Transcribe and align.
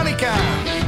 Monica. 0.00 0.79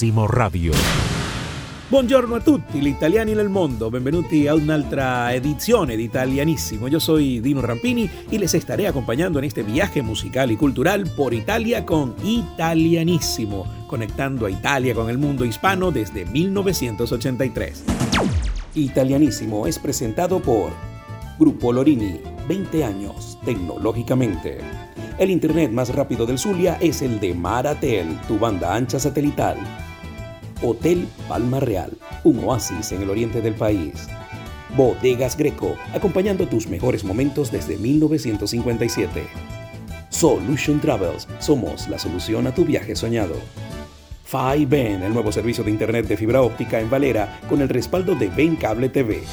Italianissimo 0.00 0.26
Radio. 0.26 0.72
Buongiorno 1.88 2.36
a 2.36 2.40
tutti, 2.40 2.80
gli 2.80 2.86
italiani 2.86 3.34
nel 3.34 3.50
mondo, 3.50 3.90
benvenuti 3.90 4.46
a 4.46 4.54
un'altra 4.54 5.34
edizione 5.34 5.94
di 5.94 6.04
Italianissimo. 6.04 6.88
Yo 6.88 6.98
soy 6.98 7.40
Dino 7.40 7.60
Rampini 7.60 8.08
y 8.30 8.38
les 8.38 8.54
estaré 8.54 8.86
acompañando 8.86 9.38
en 9.38 9.44
este 9.44 9.62
viaje 9.62 10.00
musical 10.00 10.50
y 10.50 10.56
cultural 10.56 11.06
por 11.14 11.34
Italia 11.34 11.84
con 11.84 12.14
Italianissimo, 12.22 13.66
conectando 13.86 14.46
a 14.46 14.50
Italia 14.50 14.94
con 14.94 15.10
el 15.10 15.18
mundo 15.18 15.44
hispano 15.44 15.90
desde 15.90 16.24
1983. 16.24 17.84
Italianissimo 18.76 19.66
es 19.66 19.78
presentado 19.78 20.40
por 20.40 20.70
Grupo 21.38 21.74
Lorini, 21.74 22.20
20 22.48 22.84
años 22.84 23.38
tecnológicamente. 23.44 24.60
El 25.18 25.30
internet 25.30 25.70
más 25.70 25.94
rápido 25.94 26.24
del 26.24 26.38
Zulia 26.38 26.78
es 26.80 27.02
el 27.02 27.20
de 27.20 27.34
Maratel, 27.34 28.18
tu 28.26 28.38
banda 28.38 28.74
ancha 28.74 28.98
satelital. 28.98 29.58
Hotel 30.62 31.06
Palma 31.28 31.60
Real, 31.60 31.92
un 32.24 32.42
oasis 32.44 32.92
en 32.92 33.02
el 33.02 33.10
oriente 33.10 33.40
del 33.40 33.54
país. 33.54 34.08
Bodegas 34.76 35.36
Greco, 35.36 35.76
acompañando 35.94 36.46
tus 36.46 36.68
mejores 36.68 37.04
momentos 37.04 37.50
desde 37.50 37.76
1957. 37.76 39.26
Solution 40.10 40.80
Travels, 40.80 41.26
somos 41.38 41.88
la 41.88 41.98
solución 41.98 42.46
a 42.46 42.54
tu 42.54 42.64
viaje 42.64 42.94
soñado. 42.94 43.34
Ben, 44.68 45.02
el 45.02 45.12
nuevo 45.12 45.32
servicio 45.32 45.64
de 45.64 45.72
internet 45.72 46.06
de 46.06 46.16
fibra 46.16 46.40
óptica 46.42 46.78
en 46.78 46.88
Valera 46.88 47.40
con 47.48 47.60
el 47.60 47.68
respaldo 47.68 48.14
de 48.14 48.28
Ben 48.28 48.54
Cable 48.54 48.88
TV 48.88 49.24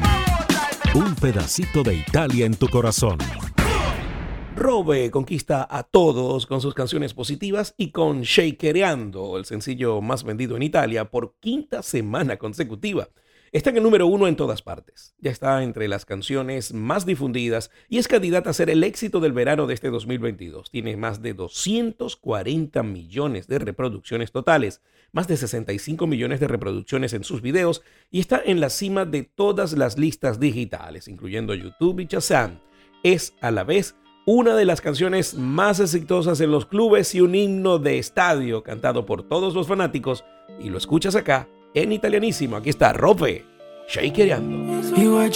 un 0.95 1.13
pedacito 1.15 1.83
de 1.83 1.95
Italia 1.95 2.45
en 2.45 2.55
tu 2.55 2.69
corazón. 2.69 3.17
Robe 4.55 5.11
conquista 5.11 5.67
a 5.69 5.83
todos 5.83 6.45
con 6.45 6.61
sus 6.61 6.73
canciones 6.73 7.13
positivas 7.13 7.75
y 7.77 7.91
con 7.91 8.21
Shakereando, 8.21 9.37
el 9.37 9.43
sencillo 9.43 9.99
más 9.99 10.23
vendido 10.23 10.55
en 10.55 10.63
Italia 10.63 11.11
por 11.11 11.35
quinta 11.41 11.83
semana 11.83 12.37
consecutiva. 12.37 13.09
Está 13.51 13.69
en 13.69 13.77
el 13.77 13.83
número 13.83 14.07
uno 14.07 14.27
en 14.27 14.37
todas 14.37 14.61
partes. 14.61 15.13
Ya 15.19 15.29
está 15.29 15.61
entre 15.61 15.89
las 15.89 16.05
canciones 16.05 16.73
más 16.73 17.05
difundidas 17.05 17.69
y 17.89 17.97
es 17.97 18.07
candidata 18.07 18.49
a 18.49 18.53
ser 18.53 18.69
el 18.69 18.83
éxito 18.85 19.19
del 19.19 19.33
verano 19.33 19.67
de 19.67 19.73
este 19.73 19.89
2022. 19.89 20.71
Tiene 20.71 20.95
más 20.95 21.21
de 21.21 21.33
240 21.33 22.81
millones 22.83 23.47
de 23.47 23.59
reproducciones 23.59 24.31
totales, 24.31 24.81
más 25.11 25.27
de 25.27 25.35
65 25.35 26.07
millones 26.07 26.39
de 26.39 26.47
reproducciones 26.47 27.13
en 27.13 27.25
sus 27.25 27.41
videos 27.41 27.81
y 28.09 28.21
está 28.21 28.41
en 28.43 28.61
la 28.61 28.69
cima 28.69 29.03
de 29.03 29.23
todas 29.23 29.73
las 29.73 29.97
listas 29.97 30.39
digitales, 30.39 31.09
incluyendo 31.09 31.53
YouTube 31.53 31.99
y 31.99 32.05
Shazam. 32.07 32.61
Es 33.03 33.35
a 33.41 33.51
la 33.51 33.63
vez 33.63 33.95
una 34.25 34.55
de 34.55 34.65
las 34.65 34.81
canciones 34.81 35.35
más 35.35 35.79
exitosas 35.79 36.41
en 36.41 36.51
los 36.51 36.65
clubes 36.65 37.13
y 37.13 37.21
un 37.21 37.35
himno 37.35 37.77
de 37.77 37.99
estadio 37.99 38.63
cantado 38.63 39.05
por 39.05 39.23
todos 39.23 39.53
los 39.53 39.67
fanáticos 39.67 40.25
y 40.59 40.69
lo 40.69 40.77
escuchas 40.77 41.15
acá 41.15 41.47
en 41.75 41.91
italianísimo. 41.91 42.55
Aquí 42.55 42.69
está 42.69 42.91
Rope, 42.93 43.45
shakereando. 43.87 44.81
Io 44.97 45.21
e 45.21 45.27
e 45.27 45.29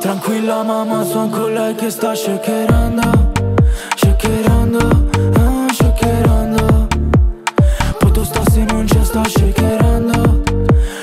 tranquilla 0.00 1.90
sta 1.90 2.14
shakerando 2.14 3.02
shakerando 3.96 5.09
sto 9.24 9.40
shakerando, 9.40 10.42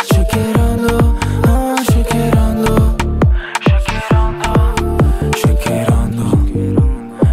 shakerando, 0.06 1.18
ah, 1.44 1.76
shakerando, 1.84 2.96
shakerando, 3.62 4.52
shakerando. 5.36 6.26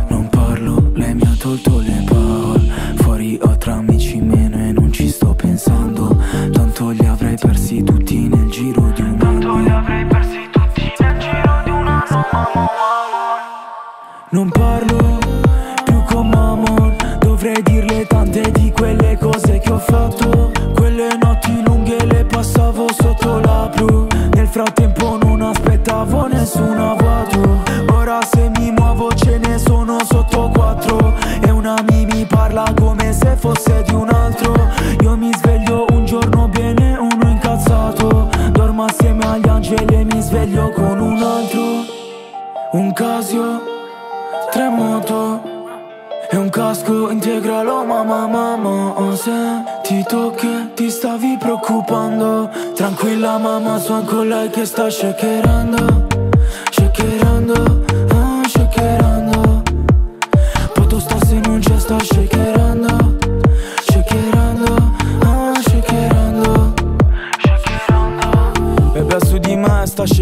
Non 0.09 0.29
parlo, 0.29 0.91
lei 0.95 1.15
mi 1.15 1.23
ha 1.23 1.35
tolto 1.39 1.79
le 1.81 2.05
parole. 2.07 2.71
Fuori 2.97 3.39
ho 3.41 3.57
tra 3.57 3.75
amici 3.75 4.21
meno 4.21 4.57
e 4.57 4.73
non 4.73 4.93
ci 4.93 5.09
sto 5.09 5.35
pensando. 5.35 6.17
Tanto 6.53 6.91
li 6.91 7.07
avrei 7.07 7.37
persi 7.37 7.83
tutti 7.83 8.29
nel 8.29 8.51
giro 8.51 8.91
di 8.95 9.03
un 9.03 9.07
anno. 9.07 9.41
Tanto 9.41 9.57
li 9.59 9.71
avrei 9.71 10.05
persi 10.05 10.49
tutti 10.51 10.93
nel 10.99 11.19
giro 11.19 11.63
di 11.65 11.71
un 11.71 11.87
anno. 11.87 12.27
Non 14.31 14.51
parlo 14.51 15.19
più 15.85 16.03
con 16.05 16.29
Mamon, 16.29 16.97
dovrei 17.21 17.63
dirle 17.63 18.07
tante 18.07 18.51
di 18.51 18.71
quelle 18.73 19.17
cose 19.19 19.59
che 19.59 19.73
ho 19.73 19.79
fatto. 19.79 20.44
nessuno 26.45 26.95
nessuna 26.95 26.95
vuoto. 26.95 27.63
Ora 27.95 28.21
se 28.31 28.51
mi 28.59 28.71
muovo 28.71 29.13
ce 29.15 29.39
ne 29.39 29.59
sono 29.59 29.99
sotto 30.05 30.51
quattro. 30.53 31.15
E 31.41 31.51
una 31.51 31.77
mi 31.89 32.05
mi 32.05 32.25
parla 32.27 32.65
come 32.79 33.13
se 33.13 33.35
fosse 33.37 33.83
di 33.87 33.95
un 33.95 34.09
altro. 34.11 34.53
Io 35.01 35.17
mi 35.17 35.31
sveglio 35.35 35.87
un 35.91 36.05
giorno 36.05 36.49
bene, 36.49 36.97
uno 36.97 37.29
incazzato. 37.29 38.29
Dormo 38.53 38.85
assieme 38.85 39.25
agli 39.25 39.49
angeli 39.49 39.95
e 39.95 40.05
mi 40.05 40.21
sveglio 40.21 40.71
con 40.71 41.01
un 41.01 41.23
altro. 41.23 41.63
Un 42.73 42.93
casio, 42.93 43.63
tremoto 44.51 45.53
e 46.31 46.37
un 46.37 46.49
casco 46.51 47.11
integralo 47.11 47.85
mamma 47.85 48.27
mamma 48.27 48.95
oh, 48.97 49.15
Se 49.15 49.31
ti 49.85 50.03
tocca 50.07 50.69
ti 50.75 50.91
stavi 50.91 51.37
preoccupando. 51.39 52.51
Tranquilla 52.75 53.39
mamma 53.39 53.79
sono 53.79 54.03
con 54.03 54.29
lei 54.29 54.51
che 54.51 54.67
sta 54.67 54.91
shakerando. 54.91 56.04
Poi 60.73 60.87
tu 60.87 60.99
stassi 60.99 61.41
non 61.41 61.59
c'è, 61.59 61.79
sta 61.79 61.99
shakerando, 61.99 62.64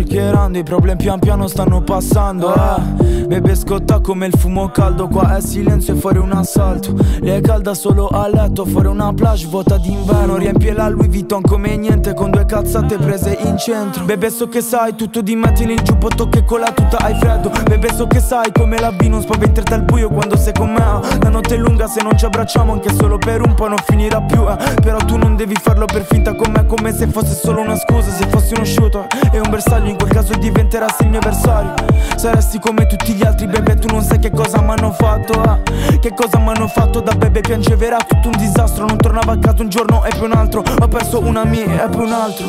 shakerando, 0.03 0.59
i 0.59 0.63
problemi 0.63 0.97
pian 0.97 1.19
piano 1.19 1.47
stanno 1.47 1.81
passando, 1.83 2.55
eh. 2.55 3.23
Bebe 3.33 3.55
scotta 3.55 4.01
come 4.01 4.27
il 4.27 4.35
fumo 4.37 4.69
caldo 4.69 5.09
Qua 5.09 5.37
è 5.37 5.41
silenzio 5.41 5.95
e 5.95 5.97
fuori 5.97 6.19
un 6.19 6.33
assalto. 6.33 6.95
Lei 7.21 7.39
è 7.39 7.41
calda 7.41 7.73
solo 7.73 8.09
a 8.09 8.29
letto 8.29 8.67
Fuori 8.67 8.89
una 8.89 9.15
plage 9.15 9.47
vuota 9.47 9.79
d'inverno. 9.79 10.37
Riempie 10.37 10.75
la 10.75 10.89
Louis 10.89 11.09
Vuitton 11.09 11.41
come 11.41 11.77
niente 11.77 12.13
Con 12.13 12.31
due 12.31 12.45
cazzate 12.45 12.99
prese 12.99 13.39
in 13.41 13.57
centro. 13.57 14.05
Bebe 14.05 14.29
so 14.29 14.49
che 14.49 14.61
sai 14.61 14.95
tutto 14.97 15.23
di 15.23 15.35
me 15.35 15.53
Tieni 15.53 15.75
il 15.75 15.83
giubbotto 15.83 16.29
che 16.29 16.45
con 16.45 16.61
la 16.61 16.73
tuta 16.73 16.99
hai 16.99 17.15
freddo. 17.15 17.51
Bebe 17.65 17.91
so 17.95 18.07
che 18.07 18.21
sai 18.21 18.53
come 18.53 18.79
la 18.79 18.93
B 18.93 19.01
Non 19.03 19.23
spaventerti 19.23 19.73
al 19.73 19.83
buio 19.85 20.11
quando 20.11 20.37
sei 20.37 20.53
con 20.53 20.71
me 20.71 21.01
La 21.23 21.31
notte 21.31 21.55
è 21.55 21.59
lunga 21.59 21.87
se 21.87 22.03
non 22.03 22.19
ci 22.19 22.27
abbracciamo 22.27 22.73
Anche 22.73 22.93
solo 22.93 23.17
per 23.17 23.41
un 23.41 23.55
po' 23.55 23.69
non 23.69 23.79
finirà 23.87 24.21
più 24.21 24.43
eh. 24.47 24.57
Però 24.83 24.99
tu 24.99 25.17
non 25.17 25.37
devi 25.37 25.55
farlo 25.55 25.87
per 25.87 26.05
finta 26.05 26.35
con 26.35 26.53
me 26.53 26.67
Come 26.67 26.93
se 26.93 27.07
fosse 27.07 27.35
solo 27.35 27.63
una 27.63 27.77
scusa 27.77 28.11
Se 28.11 28.27
fossi 28.29 28.53
uno 28.55 28.65
shooter 28.65 29.07
e 29.33 29.39
un 29.39 29.49
bersaglio 29.49 29.91
In 29.93 29.99
quel 29.99 30.11
caso 30.11 30.33
diventerassi 30.39 31.03
il 31.03 31.11
mio 31.11 31.19
avversario. 31.19 31.75
Saresti 32.17 32.59
come 32.59 32.87
tutti 32.87 33.13
gli 33.13 33.23
altri 33.23 33.47
bebe 33.47 33.75
tu 33.75 33.89
non 33.89 34.03
sai 34.03 34.19
che 34.19 34.31
cosa 34.31 34.63
m'hanno 34.63 34.91
fatto 34.91 35.39
ah. 35.39 35.59
Che 36.01 36.15
cosa 36.15 36.39
m'hanno 36.39 36.67
fatto 36.67 37.01
da 37.01 37.13
bebe 37.13 37.43
piangevera 37.43 37.99
tutto 37.99 38.29
un 38.29 38.37
disastro. 38.39 38.87
Non 38.87 38.97
tornava 38.97 39.33
a 39.33 39.39
casa 39.39 39.61
un 39.61 39.69
giorno 39.69 40.03
e 40.07 40.09
poi 40.17 40.25
un 40.25 40.33
altro. 40.33 40.63
Ho 40.81 40.89
perso 40.89 41.21
una 41.21 41.45
mia 41.45 41.85
e 41.85 41.89
poi 41.91 42.07
un 42.07 42.13
altro. 42.13 42.47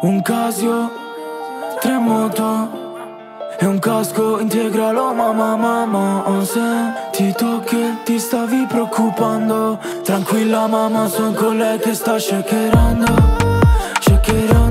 Un 0.00 0.22
Casio, 0.22 0.90
tre 1.80 1.98
moto 1.98 2.80
e 3.58 3.66
un 3.66 3.78
casco 3.78 4.40
integralo 4.40 5.12
mamma 5.12 5.54
mamma 5.54 6.44
Se 6.44 6.60
ti 7.12 7.30
tocchi 7.36 7.98
ti 8.04 8.18
stavi 8.18 8.64
preoccupando. 8.66 9.78
Tranquilla 10.02 10.66
mamma 10.66 11.08
son 11.08 11.34
con 11.34 11.58
lei 11.58 11.78
che 11.78 11.92
sta 11.92 12.18
shakerando 12.18 13.12
Shakerando 14.00 14.61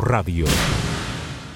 Radio. 0.00 0.44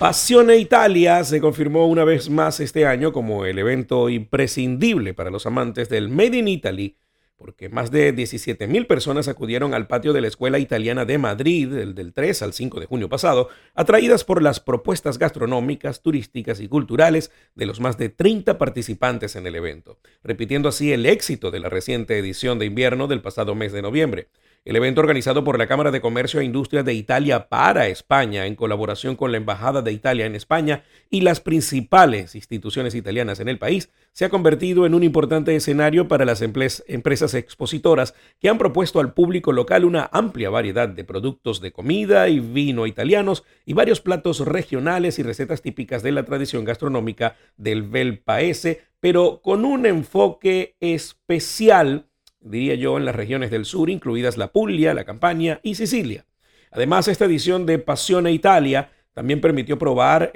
Pasione 0.01 0.57
Italia 0.57 1.23
se 1.23 1.41
confirmó 1.41 1.87
una 1.87 2.03
vez 2.03 2.29
más 2.31 2.59
este 2.59 2.85
año 2.85 3.13
como 3.13 3.45
el 3.45 3.57
evento 3.61 4.09
imprescindible 4.09 5.15
para 5.15 5.31
los 5.31 5.47
amantes 5.47 5.89
del 5.89 6.09
Made 6.09 6.37
in 6.37 6.49
Italy, 6.49 6.97
porque 7.37 7.69
más 7.69 7.93
de 7.93 8.13
17.000 8.13 8.89
personas 8.89 9.29
acudieron 9.29 9.73
al 9.73 9.87
patio 9.87 10.13
de 10.13 10.21
la 10.21 10.27
Escuela 10.27 10.59
Italiana 10.59 11.05
de 11.05 11.19
Madrid 11.19 11.73
el 11.75 11.95
del 11.95 12.13
3 12.13 12.43
al 12.43 12.53
5 12.53 12.81
de 12.81 12.87
junio 12.87 13.09
pasado, 13.09 13.51
atraídas 13.75 14.25
por 14.25 14.43
las 14.43 14.59
propuestas 14.59 15.17
gastronómicas, 15.17 16.03
turísticas 16.03 16.59
y 16.59 16.67
culturales 16.67 17.31
de 17.55 17.67
los 17.67 17.79
más 17.79 17.99
de 17.99 18.09
30 18.09 18.59
participantes 18.59 19.37
en 19.37 19.47
el 19.47 19.55
evento, 19.55 20.01
repitiendo 20.25 20.69
así 20.69 20.93
el 20.93 21.07
éxito 21.07 21.53
de 21.53 21.61
la 21.61 21.69
reciente 21.69 22.19
edición 22.19 22.59
de 22.59 22.67
invierno 22.67 23.07
del 23.07 23.23
pasado 23.23 23.55
mes 23.55 23.73
de 23.73 23.83
noviembre. 23.83 24.29
El 24.65 24.77
evento 24.77 25.01
organizado 25.01 25.43
por 25.43 25.59
la 25.59 25.67
Cámara 25.67 25.91
de 25.91 26.01
Comercio 26.01 26.39
e 26.39 26.45
Industria 26.45 26.85
de 26.85 26.95
Italia 26.95 27.49
para 27.49 27.89
España, 27.89 28.47
en 28.47 28.55
colaboración 28.55 29.17
con 29.17 29.33
la 29.33 29.39
Embajada 29.39 29.83
de 29.83 29.91
Italia 29.91 30.25
en 30.25 30.37
España 30.37 30.85
y 31.11 31.23
las 31.23 31.41
principales 31.41 32.37
instituciones 32.37 32.95
italianas 32.95 33.41
en 33.41 33.49
el 33.49 33.59
país, 33.59 33.91
se 34.13 34.25
ha 34.25 34.29
convertido 34.29 34.87
en 34.87 34.95
un 34.95 35.03
importante 35.03 35.57
escenario 35.57 36.07
para 36.07 36.25
las 36.25 36.43
empresas 36.43 37.35
expositoras 37.35 38.15
que 38.39 38.49
han 38.49 38.59
propuesto 38.59 39.01
al 39.01 39.15
público 39.15 39.51
local 39.51 39.85
una 39.85 40.09
amplia 40.13 40.49
variedad 40.49 40.89
de 40.89 41.03
productos 41.03 41.61
de 41.61 41.73
comida 41.73 42.29
y 42.29 42.39
vino 42.39 42.87
italianos 42.87 43.43
y 43.67 43.73
varios 43.73 44.01
platos 44.01 44.47
regionales 44.47 45.19
y 45.19 45.25
recetas 45.25 45.61
típicas 45.61 46.05
de 46.05 46.13
la 46.13 46.25
tradición 46.25 46.65
gastronómica 46.65 47.35
del 47.57 47.83
Bel 47.83 48.21
Paese, 48.21 48.83
pero 49.01 49.41
con 49.43 49.65
un 49.65 49.87
enfoque 49.87 50.77
especial 50.79 52.07
diría 52.43 52.75
yo, 52.75 52.99
en 52.99 53.05
las 53.05 53.15
regiones 53.15 53.51
del 53.51 53.65
sur, 53.65 53.91
incluidas 53.91 54.37
la 54.37 54.53
Puglia, 54.53 54.95
la 54.95 55.05
Campania 55.05 55.61
y 55.63 55.75
Sicilia. 55.75 56.27
Además, 56.71 57.09
esta 57.09 57.27
edición 57.27 57.67
de 57.67 57.79
Pasione 57.79 58.33
Italia 58.33 58.91
también 59.15 59.43
permitió 59.43 59.79
probar 59.79 60.33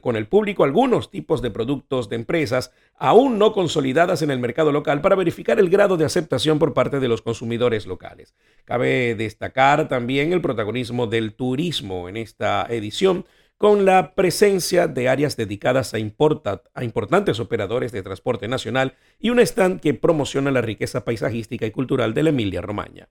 con 0.00 0.16
el 0.16 0.26
público 0.28 0.64
algunos 0.64 1.10
tipos 1.10 1.42
de 1.42 1.50
productos 1.50 2.08
de 2.08 2.16
empresas 2.16 2.72
aún 2.96 3.38
no 3.38 3.52
consolidadas 3.52 4.22
en 4.22 4.30
el 4.30 4.38
mercado 4.38 4.72
local 4.72 5.02
para 5.02 5.14
verificar 5.14 5.58
el 5.58 5.68
grado 5.68 5.98
de 5.98 6.06
aceptación 6.06 6.58
por 6.58 6.72
parte 6.72 7.00
de 7.00 7.08
los 7.08 7.20
consumidores 7.20 7.86
locales. 7.86 8.34
Cabe 8.64 9.14
destacar 9.14 9.88
también 9.88 10.32
el 10.32 10.40
protagonismo 10.40 11.06
del 11.06 11.34
turismo 11.34 12.08
en 12.08 12.16
esta 12.16 12.66
edición, 12.70 13.26
con 13.58 13.84
la 13.84 14.14
presencia 14.14 14.88
de 14.88 15.08
áreas 15.08 15.36
dedicadas 15.36 15.94
a, 15.94 15.96
a, 15.96 16.84
importantes 16.84 17.40
operadores 17.40 17.92
de 17.92 18.02
transporte 18.02 18.48
nacional 18.48 18.96
y 19.18 19.30
un 19.30 19.38
stand 19.38 19.80
que 19.80 19.94
promociona 19.94 20.50
la 20.50 20.60
riqueza 20.60 21.04
paisajística 21.04 21.66
y 21.66 21.70
cultural 21.70 22.14
de 22.14 22.22
la 22.24 22.30
Emilia-Romagna. 22.30 23.08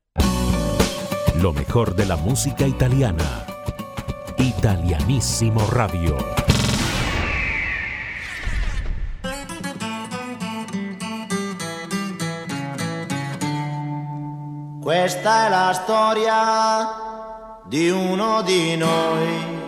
Lo 1.41 1.53
mejor 1.53 1.95
de 1.95 2.05
la 2.05 2.17
música 2.17 2.67
italiana. 2.67 3.45
Italianissimo 4.37 5.65
Radio. 5.71 6.17
Questa 14.81 15.45
è 15.45 15.49
la 15.49 15.71
storia 15.73 17.63
di 17.65 17.89
uno 17.89 18.41
di 18.41 18.75
noi 18.75 19.62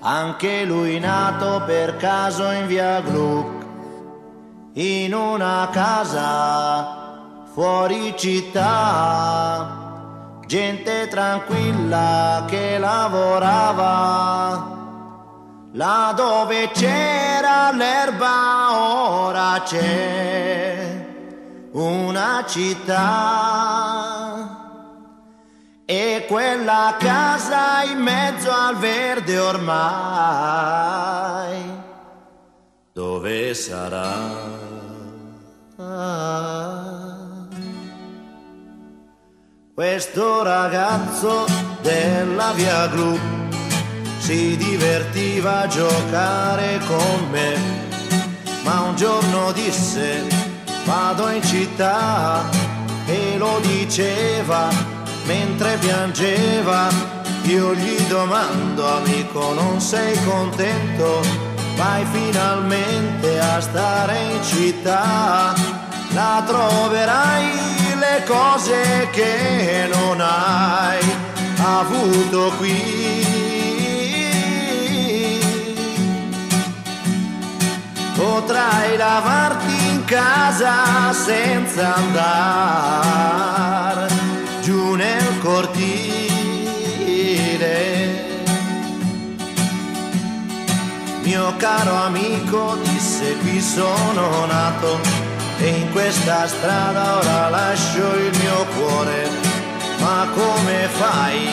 anche 0.00 0.64
lui 0.64 0.98
nato 1.00 1.62
per 1.66 1.96
caso 1.96 2.50
in 2.50 2.66
via 2.66 3.00
Gluck, 3.00 3.66
in 4.74 5.12
una 5.12 5.68
casa 5.72 7.44
fuori 7.52 8.14
città, 8.16 9.86
gente 10.46 11.08
tranquilla 11.08 12.44
che 12.46 12.78
lavorava. 12.78 14.76
Là 15.72 16.12
dove 16.16 16.70
c'era 16.70 17.70
l'erba 17.72 18.72
ora 18.72 19.60
c'è 19.64 21.06
una 21.72 22.42
città 22.46 23.87
e 25.90 26.26
quella 26.28 26.96
casa 26.98 27.82
in 27.84 28.00
mezzo 28.00 28.50
al 28.50 28.76
verde 28.76 29.38
ormai, 29.38 29.72
dove 32.92 33.54
sarà? 33.54 34.66
Questo 39.74 40.42
ragazzo 40.42 41.46
della 41.80 42.52
via 42.52 42.86
Gru 42.88 43.18
si 44.18 44.58
divertiva 44.58 45.60
a 45.60 45.68
giocare 45.68 46.80
con 46.86 47.30
me, 47.30 47.56
ma 48.62 48.80
un 48.82 48.94
giorno 48.94 49.52
disse 49.52 50.22
vado 50.84 51.30
in 51.30 51.42
città 51.42 52.44
e 53.06 53.38
lo 53.38 53.58
diceva 53.60 54.97
mentre 55.28 55.76
piangeva, 55.76 56.88
io 57.42 57.74
gli 57.74 58.00
domando 58.08 58.96
amico 58.96 59.52
non 59.52 59.78
sei 59.78 60.18
contento, 60.24 61.20
vai 61.76 62.02
finalmente 62.10 63.38
a 63.38 63.60
stare 63.60 64.18
in 64.32 64.42
città, 64.42 65.54
la 66.14 66.42
troverai 66.46 67.50
le 67.94 68.24
cose 68.26 69.08
che 69.12 69.86
non 69.92 70.18
hai 70.18 71.14
avuto 71.58 72.50
qui. 72.56 73.26
Potrai 78.14 78.96
lavarti 78.96 79.88
in 79.90 80.04
casa 80.06 81.12
senza 81.12 81.94
andare 81.94 83.58
nel 84.94 85.38
cortile. 85.40 86.28
Mio 91.22 91.54
caro 91.56 91.94
amico 91.94 92.76
disse 92.82 93.36
qui 93.38 93.60
sono 93.60 94.46
nato 94.46 94.98
e 95.58 95.68
in 95.68 95.92
questa 95.92 96.46
strada 96.46 97.18
ora 97.18 97.48
lascio 97.50 98.14
il 98.16 98.36
mio 98.38 98.66
cuore. 98.76 99.28
Ma 99.98 100.26
come 100.34 100.88
fai 100.88 101.48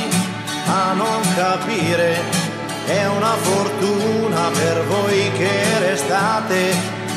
a 0.68 0.94
non 0.94 1.22
capire? 1.36 2.44
È 2.86 3.06
una 3.08 3.36
fortuna 3.42 4.50
per 4.52 4.86
voi 4.86 5.32
che 5.38 5.80
restate 5.80 6.74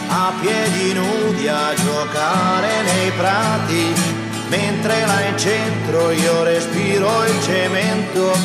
a 0.09 0.33
piedi 0.41 0.95
nudi 0.95 1.47
a 1.47 1.75
giocare 1.75 2.83
nei 2.83 3.11
prati 3.11 4.28
mentre 4.49 5.07
là 5.07 5.27
in 5.27 5.39
centro 5.39 6.11
io 6.11 6.43
respiro 6.43 7.25
il 7.25 7.43
cemento, 7.43 8.37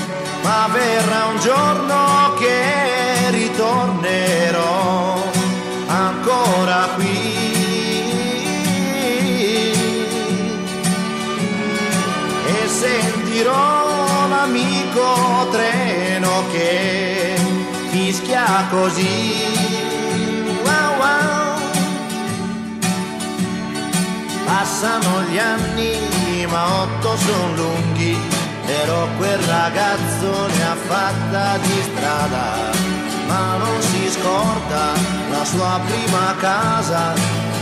ma 0.43 0.69
verrà 0.71 1.25
un 1.25 1.39
giorno 1.39 2.33
che 2.37 3.29
ritornerò 3.29 5.21
ancora 5.87 6.89
qui. 6.95 7.51
E 12.45 12.67
sentirò 12.67 14.27
l'amico 14.27 15.47
treno 15.51 16.43
che 16.51 17.35
fischia 17.89 18.67
così 18.69 19.62
Passano 24.55 25.23
gli 25.23 25.39
anni, 25.39 26.45
ma 26.45 26.81
otto 26.83 27.17
sono 27.17 27.55
lunghi, 27.55 28.15
però 28.67 29.07
quel 29.17 29.39
ragazzo 29.39 30.45
ne 30.45 30.63
ha 30.63 30.75
fatta 30.75 31.57
di 31.57 31.81
strada, 31.81 32.69
ma 33.25 33.57
non 33.57 33.81
si 33.81 34.07
scorda 34.11 34.93
la 35.31 35.43
sua 35.43 35.81
prima 35.87 36.35
casa, 36.37 37.13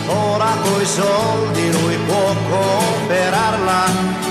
ora 0.05 0.53
coi 0.63 0.85
soldi 0.85 1.71
lui 1.71 1.97
può 2.05 2.35
comprarla, 2.49 3.83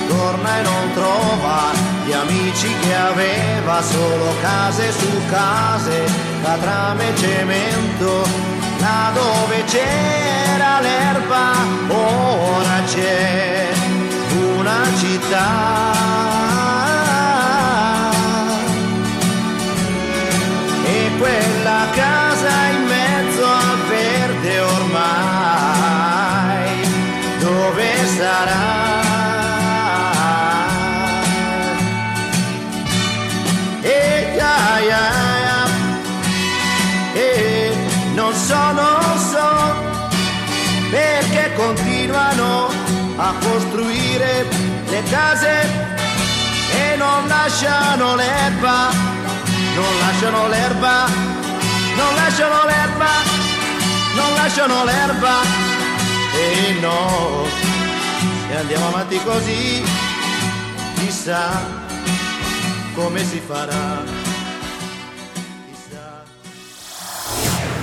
torna 0.08 0.58
e 0.58 0.62
non 0.62 0.92
trova 0.92 1.72
gli 2.04 2.12
amici 2.12 2.68
che 2.80 2.94
aveva, 2.94 3.80
solo 3.80 4.34
case 4.42 4.92
su 4.92 5.10
case, 5.30 6.04
catrame 6.42 7.08
e 7.08 7.16
cemento 7.16 8.59
là 8.80 9.10
dove 9.12 9.64
c'era 9.64 10.80
l'erba, 10.80 11.52
ora 11.88 12.82
c'è 12.86 13.68
una 14.56 14.82
città. 14.96 15.48
E 20.84 21.10
quella 21.18 21.86
casa 21.92 22.29
costruire 44.20 44.46
le 44.88 45.02
case 45.04 45.68
e 46.72 46.96
non 46.96 47.26
lasciano 47.26 48.14
l'erba, 48.14 48.90
non 49.74 49.98
lasciano 49.98 50.48
l'erba, 50.48 51.06
non 51.96 52.14
lasciano 52.14 52.64
l'erba, 52.66 53.10
non 54.14 54.34
lasciano 54.34 54.84
l'erba 54.84 55.40
e 56.34 56.78
no, 56.80 57.44
se 58.48 58.56
andiamo 58.56 58.88
avanti 58.88 59.18
così, 59.22 59.82
chissà 60.96 61.62
come 62.94 63.24
si 63.24 63.40
farà. 63.46 64.18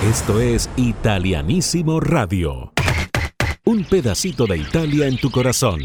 Esto 0.00 0.38
es 0.38 0.68
Italianísimo 0.76 1.98
Radio. 1.98 2.72
Un 3.64 3.84
pedacito 3.84 4.46
de 4.46 4.56
Italia 4.56 5.06
en 5.08 5.18
tu 5.18 5.28
corazón. 5.30 5.80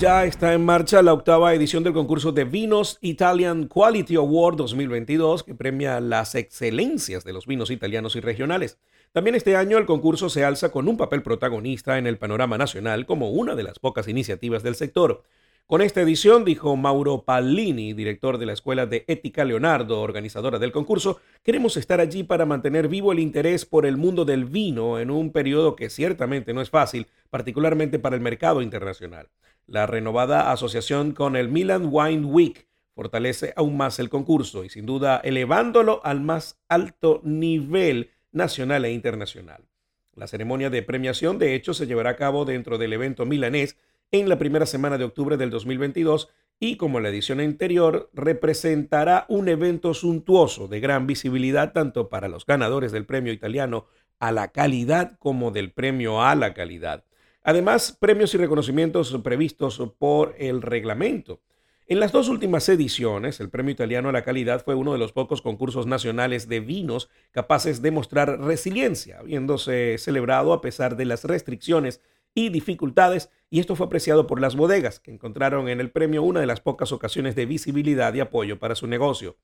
Ya 0.00 0.24
está 0.24 0.52
en 0.52 0.64
marcha 0.64 1.02
la 1.02 1.12
octava 1.12 1.54
edición 1.54 1.84
del 1.84 1.92
concurso 1.92 2.32
de 2.32 2.44
vinos 2.44 2.98
Italian 3.00 3.68
Quality 3.68 4.16
Award 4.16 4.56
2022 4.56 5.44
que 5.44 5.54
premia 5.54 6.00
las 6.00 6.34
excelencias 6.34 7.24
de 7.24 7.32
los 7.32 7.46
vinos 7.46 7.70
italianos 7.70 8.16
y 8.16 8.20
regionales. 8.20 8.80
También 9.12 9.36
este 9.36 9.54
año 9.54 9.78
el 9.78 9.86
concurso 9.86 10.28
se 10.28 10.44
alza 10.44 10.72
con 10.72 10.88
un 10.88 10.96
papel 10.96 11.22
protagonista 11.22 11.96
en 11.96 12.08
el 12.08 12.18
panorama 12.18 12.58
nacional 12.58 13.06
como 13.06 13.30
una 13.30 13.54
de 13.54 13.62
las 13.62 13.78
pocas 13.78 14.08
iniciativas 14.08 14.64
del 14.64 14.74
sector. 14.74 15.22
Con 15.66 15.80
esta 15.80 16.02
edición, 16.02 16.44
dijo 16.44 16.76
Mauro 16.76 17.22
Pallini, 17.24 17.94
director 17.94 18.36
de 18.36 18.44
la 18.44 18.52
Escuela 18.52 18.84
de 18.84 19.06
Ética 19.08 19.46
Leonardo, 19.46 20.02
organizadora 20.02 20.58
del 20.58 20.72
concurso, 20.72 21.20
queremos 21.42 21.78
estar 21.78 22.00
allí 22.00 22.22
para 22.22 22.44
mantener 22.44 22.86
vivo 22.86 23.12
el 23.12 23.18
interés 23.18 23.64
por 23.64 23.86
el 23.86 23.96
mundo 23.96 24.26
del 24.26 24.44
vino 24.44 24.98
en 24.98 25.10
un 25.10 25.32
periodo 25.32 25.74
que 25.74 25.88
ciertamente 25.88 26.52
no 26.52 26.60
es 26.60 26.68
fácil, 26.68 27.06
particularmente 27.30 27.98
para 27.98 28.14
el 28.14 28.20
mercado 28.20 28.60
internacional. 28.60 29.30
La 29.66 29.86
renovada 29.86 30.52
asociación 30.52 31.12
con 31.12 31.34
el 31.34 31.48
Milan 31.48 31.88
Wine 31.90 32.26
Week 32.26 32.68
fortalece 32.94 33.54
aún 33.56 33.78
más 33.78 33.98
el 33.98 34.10
concurso 34.10 34.64
y 34.64 34.68
sin 34.68 34.84
duda 34.84 35.16
elevándolo 35.24 36.02
al 36.04 36.20
más 36.20 36.60
alto 36.68 37.22
nivel 37.24 38.10
nacional 38.32 38.84
e 38.84 38.92
internacional. 38.92 39.64
La 40.14 40.26
ceremonia 40.26 40.68
de 40.68 40.82
premiación 40.82 41.38
de 41.38 41.54
hecho 41.54 41.72
se 41.72 41.86
llevará 41.86 42.10
a 42.10 42.16
cabo 42.16 42.44
dentro 42.44 42.76
del 42.76 42.92
evento 42.92 43.24
milanés 43.24 43.78
en 44.20 44.28
la 44.28 44.38
primera 44.38 44.64
semana 44.64 44.96
de 44.96 45.02
octubre 45.02 45.36
del 45.36 45.50
2022 45.50 46.28
y 46.60 46.76
como 46.76 47.00
la 47.00 47.08
edición 47.08 47.40
anterior 47.40 48.10
representará 48.12 49.26
un 49.28 49.48
evento 49.48 49.92
suntuoso 49.92 50.68
de 50.68 50.78
gran 50.78 51.08
visibilidad 51.08 51.72
tanto 51.72 52.08
para 52.08 52.28
los 52.28 52.46
ganadores 52.46 52.92
del 52.92 53.06
premio 53.06 53.32
italiano 53.32 53.86
a 54.20 54.30
la 54.30 54.52
calidad 54.52 55.18
como 55.18 55.50
del 55.50 55.72
premio 55.72 56.22
a 56.22 56.36
la 56.36 56.54
calidad. 56.54 57.02
Además, 57.42 57.96
premios 57.98 58.32
y 58.34 58.38
reconocimientos 58.38 59.18
previstos 59.24 59.82
por 59.98 60.36
el 60.38 60.62
reglamento. 60.62 61.40
En 61.88 61.98
las 61.98 62.12
dos 62.12 62.28
últimas 62.28 62.68
ediciones, 62.68 63.40
el 63.40 63.50
Premio 63.50 63.72
Italiano 63.72 64.08
a 64.08 64.12
la 64.12 64.22
Calidad 64.22 64.64
fue 64.64 64.74
uno 64.74 64.92
de 64.92 64.98
los 64.98 65.12
pocos 65.12 65.42
concursos 65.42 65.86
nacionales 65.86 66.48
de 66.48 66.60
vinos 66.60 67.10
capaces 67.32 67.82
de 67.82 67.90
mostrar 67.90 68.40
resiliencia, 68.40 69.18
habiéndose 69.18 69.98
celebrado 69.98 70.52
a 70.52 70.62
pesar 70.62 70.96
de 70.96 71.04
las 71.04 71.24
restricciones 71.24 72.00
y 72.34 72.48
dificultades, 72.48 73.30
y 73.50 73.60
esto 73.60 73.76
fue 73.76 73.86
apreciado 73.86 74.26
por 74.26 74.40
las 74.40 74.56
bodegas, 74.56 75.00
que 75.00 75.12
encontraron 75.12 75.68
en 75.68 75.80
el 75.80 75.90
premio 75.90 76.22
una 76.22 76.40
de 76.40 76.46
las 76.46 76.60
pocas 76.60 76.92
ocasiones 76.92 77.36
de 77.36 77.46
visibilidad 77.46 78.12
y 78.14 78.20
apoyo 78.20 78.58
para 78.58 78.74
su 78.74 78.86
negocio. 78.86 79.36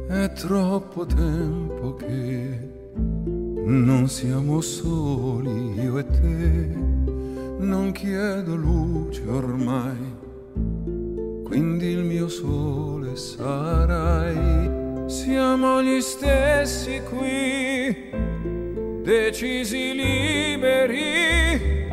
È 0.07 0.31
troppo 0.33 1.05
tempo 1.05 1.95
che 1.95 2.57
non 2.95 4.07
siamo 4.07 4.61
soli 4.61 5.81
io 5.81 5.99
e 5.99 6.05
te. 6.05 6.77
Non 7.59 7.91
chiedo 7.91 8.55
luce 8.55 9.27
ormai 9.27 10.18
quindi 11.49 11.87
il 11.87 12.03
mio 12.03 12.29
sole 12.29 13.15
sarai. 13.15 14.77
Siamo 15.07 15.81
gli 15.81 15.99
stessi 15.99 17.01
qui, 17.09 18.11
decisi 19.01 19.93
liberi. 19.95 21.87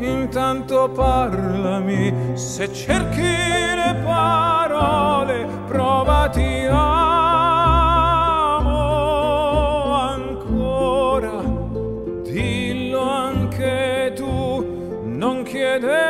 Intanto 0.00 0.90
parlami, 0.90 2.12
se 2.34 2.70
cerchi 2.70 3.22
le 3.22 4.02
parole, 4.04 5.46
provati 5.66 6.66
amo 6.68 7.14
ancora. 9.94 11.42
Dillo 12.22 13.00
anche 13.00 14.12
tu, 14.14 15.02
non 15.04 15.42
chiederei 15.42 16.07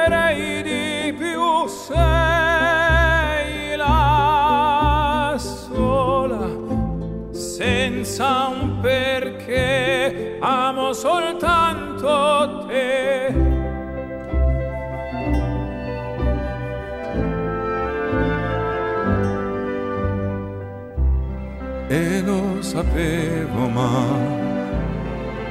sapevo, 22.78 23.66
ma 23.68 24.06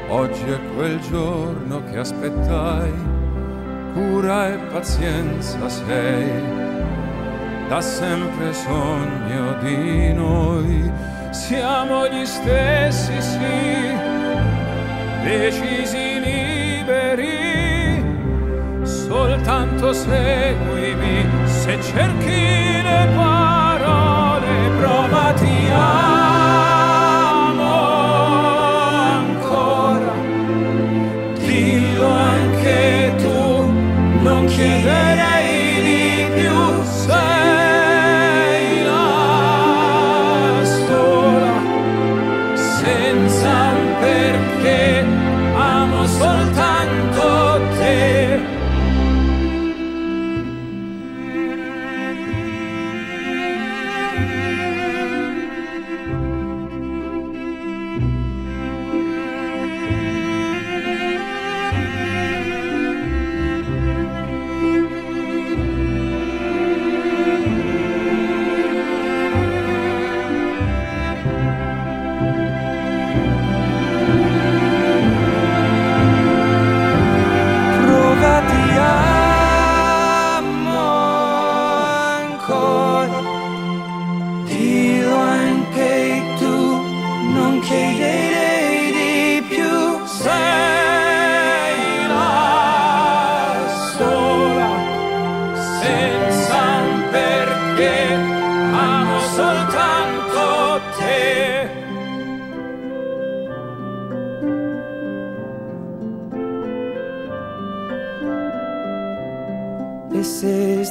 oggi 0.08 0.44
è 0.44 0.60
quel 0.76 0.98
giorno 1.10 1.84
che 1.84 1.98
aspettai. 1.98 2.94
Cura 3.94 4.48
e 4.48 4.58
pazienza 4.72 5.68
sei, 5.68 6.32
da 7.68 7.82
sempre 7.82 8.54
sogno 8.54 9.58
di 9.62 10.14
noi, 10.14 10.90
siamo 11.32 12.08
gli 12.08 12.26
stessi 12.26 13.22
sì, 13.22 13.92
decisi 15.24 16.20
liberi, 16.22 17.36
soltanto 18.84 19.92
seguimi, 19.92 21.26
se 21.46 21.78
cerchi 21.82 22.82
le 22.84 23.10
parole, 23.16 24.70
provati 24.80 25.70
amo 25.74 26.17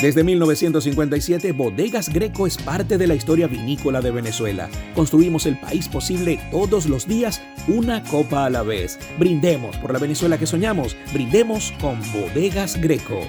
Desde 0.00 0.24
1957, 0.24 1.52
Bodegas 1.52 2.12
Greco 2.12 2.46
es 2.46 2.58
parte 2.58 2.98
de 2.98 3.06
la 3.06 3.14
historia 3.14 3.46
vinícola 3.46 4.00
de 4.00 4.10
Venezuela. 4.10 4.68
Construimos 4.94 5.46
el 5.46 5.58
país 5.58 5.88
posible 5.88 6.40
todos 6.50 6.86
los 6.86 7.06
días, 7.06 7.40
una 7.68 8.02
copa 8.02 8.44
a 8.44 8.50
la 8.50 8.62
vez. 8.62 8.98
Brindemos 9.18 9.76
por 9.78 9.92
la 9.92 9.98
Venezuela 9.98 10.36
que 10.36 10.46
soñamos. 10.46 10.96
Brindemos 11.12 11.72
con 11.80 12.00
Bodegas 12.12 12.80
Greco. 12.80 13.20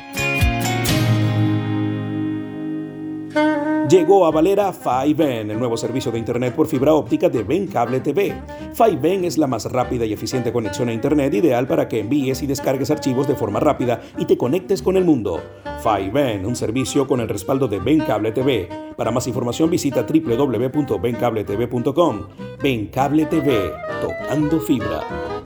Llegó 3.95 4.25
a 4.25 4.31
Valera 4.31 4.73
5N, 4.73 5.51
el 5.51 5.57
nuevo 5.57 5.77
servicio 5.77 6.11
de 6.11 6.19
Internet 6.19 6.53
por 6.53 6.67
fibra 6.67 6.93
óptica 6.93 7.29
de 7.29 7.43
Ben 7.43 7.65
Cable 7.65 8.01
TV. 8.01 8.35
5N 8.77 9.23
es 9.23 9.37
la 9.37 9.47
más 9.47 9.71
rápida 9.71 10.03
y 10.03 10.11
eficiente 10.11 10.51
conexión 10.51 10.89
a 10.89 10.93
Internet 10.93 11.33
ideal 11.33 11.65
para 11.65 11.87
que 11.87 12.01
envíes 12.01 12.43
y 12.43 12.45
descargues 12.45 12.91
archivos 12.91 13.25
de 13.25 13.35
forma 13.35 13.61
rápida 13.61 14.01
y 14.17 14.25
te 14.25 14.37
conectes 14.37 14.81
con 14.81 14.97
el 14.97 15.05
mundo. 15.05 15.41
5N, 15.81 16.45
un 16.45 16.57
servicio 16.57 17.07
con 17.07 17.21
el 17.21 17.29
respaldo 17.29 17.69
de 17.69 17.79
Ben 17.79 18.01
Cable 18.01 18.33
TV. 18.33 18.67
Para 18.97 19.11
más 19.11 19.27
información 19.27 19.69
visita 19.69 20.05
www.bencabletv.com. 20.05 22.21
Ben 22.61 22.87
Cable 22.87 23.27
TV, 23.27 23.71
tocando 24.01 24.59
fibra. 24.59 25.44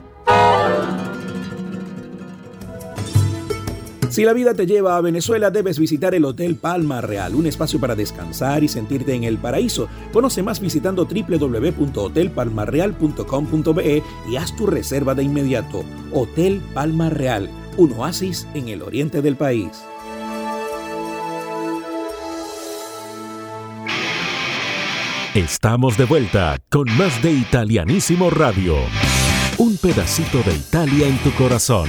Si 4.10 4.24
la 4.24 4.32
vida 4.32 4.54
te 4.54 4.66
lleva 4.66 4.96
a 4.96 5.00
Venezuela, 5.00 5.52
debes 5.52 5.78
visitar 5.78 6.16
el 6.16 6.24
Hotel 6.24 6.56
Palma 6.56 7.00
Real, 7.00 7.36
un 7.36 7.46
espacio 7.46 7.78
para 7.78 7.94
descansar 7.94 8.64
y 8.64 8.68
sentirte 8.68 9.14
en 9.14 9.22
el 9.22 9.38
paraíso. 9.38 9.86
Conoce 10.12 10.42
más 10.42 10.58
visitando 10.58 11.06
www.hotelpalmarreal.com.be 11.06 14.02
y 14.28 14.36
haz 14.36 14.56
tu 14.56 14.66
reserva 14.66 15.14
de 15.14 15.22
inmediato. 15.22 15.84
Hotel 16.12 16.60
Palma 16.74 17.08
Real, 17.08 17.48
un 17.76 17.92
oasis 17.92 18.48
en 18.52 18.68
el 18.68 18.82
oriente 18.82 19.22
del 19.22 19.36
país. 19.36 19.80
Estamos 25.34 25.96
de 25.96 26.06
vuelta 26.06 26.58
con 26.68 26.90
más 26.96 27.22
de 27.22 27.30
Italianísimo 27.30 28.30
Radio. 28.30 28.74
Un 29.58 29.76
pedacito 29.76 30.42
de 30.42 30.56
Italia 30.56 31.06
en 31.06 31.16
tu 31.18 31.30
corazón. 31.34 31.88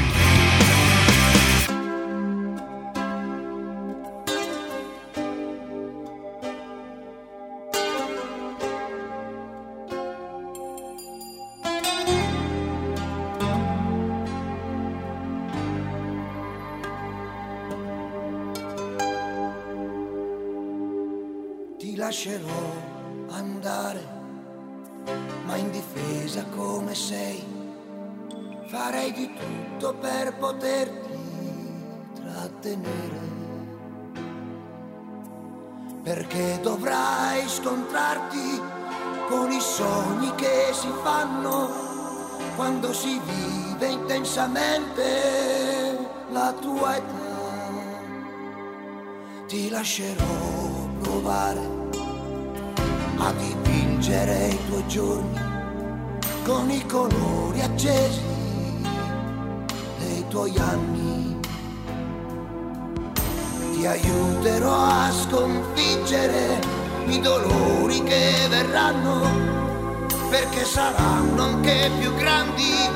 saranno 70.71 71.43
anche 71.43 71.91
più 71.99 72.15
grandi 72.15 72.89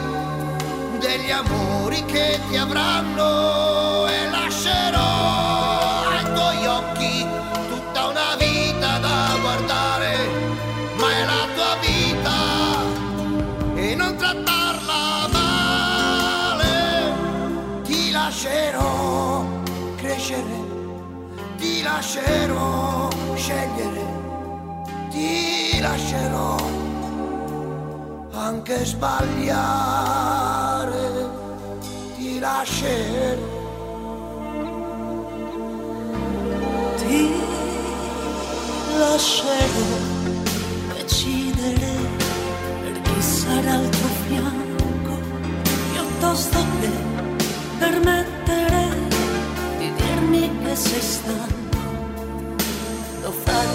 degli 0.97 1.29
amori 1.29 2.05
che 2.05 2.39
ti 2.47 2.55
avranno. 2.55 4.07
E 4.07 4.29
lascerò 4.29 6.07
ai 6.07 6.23
tuoi 6.33 6.65
occhi 6.67 7.27
tutta 7.67 8.07
una 8.07 8.35
vita 8.38 8.97
da 8.99 9.38
guardare, 9.41 10.15
ma 10.99 11.11
è 11.11 11.25
la 11.25 11.47
tua 11.53 11.75
vita 11.81 12.38
e 13.75 13.95
non 13.95 14.15
trattarla 14.15 15.27
male, 15.33 16.63
ti 17.83 18.11
lascerò 18.11 19.45
crescere, 19.97 20.63
ti 21.57 21.81
lascerò 21.83 23.09
scegliere, 23.35 24.05
ti 25.09 25.77
lascerò 25.81 26.85
anche 28.38 28.86
sbagliare, 28.86 29.30
ti 32.15 32.39
lascerò. 32.39 33.54
Ti 36.98 37.32
lascerò 38.98 39.88
decidere 40.95 41.93
per 42.84 43.02
chi 43.02 43.21
sarà 43.21 43.74
al 43.74 43.89
tuo 43.89 44.10
fianco, 44.28 45.19
piuttosto 45.91 46.58
che 46.80 46.89
permettere 47.80 48.84
di 49.78 49.93
dirmi 49.93 50.50
che 50.63 50.76
sei 50.76 51.02
stato 51.02 51.65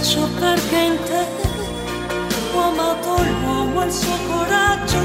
faccio 0.00 0.28
perché 0.38 0.76
in 0.76 0.96
te 1.04 1.59
ho 2.60 2.68
amato 2.68 3.22
l'uomo 3.22 3.84
il 3.84 3.92
suo 3.92 4.16
coraggio 4.28 4.98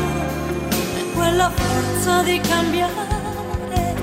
e 0.98 1.12
quella 1.13 1.50
forza 1.50 2.22
di 2.24 2.39
cambiare 2.41 3.96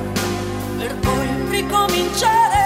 per 0.79 0.95
poi 0.97 1.51
ricominciare. 1.51 2.62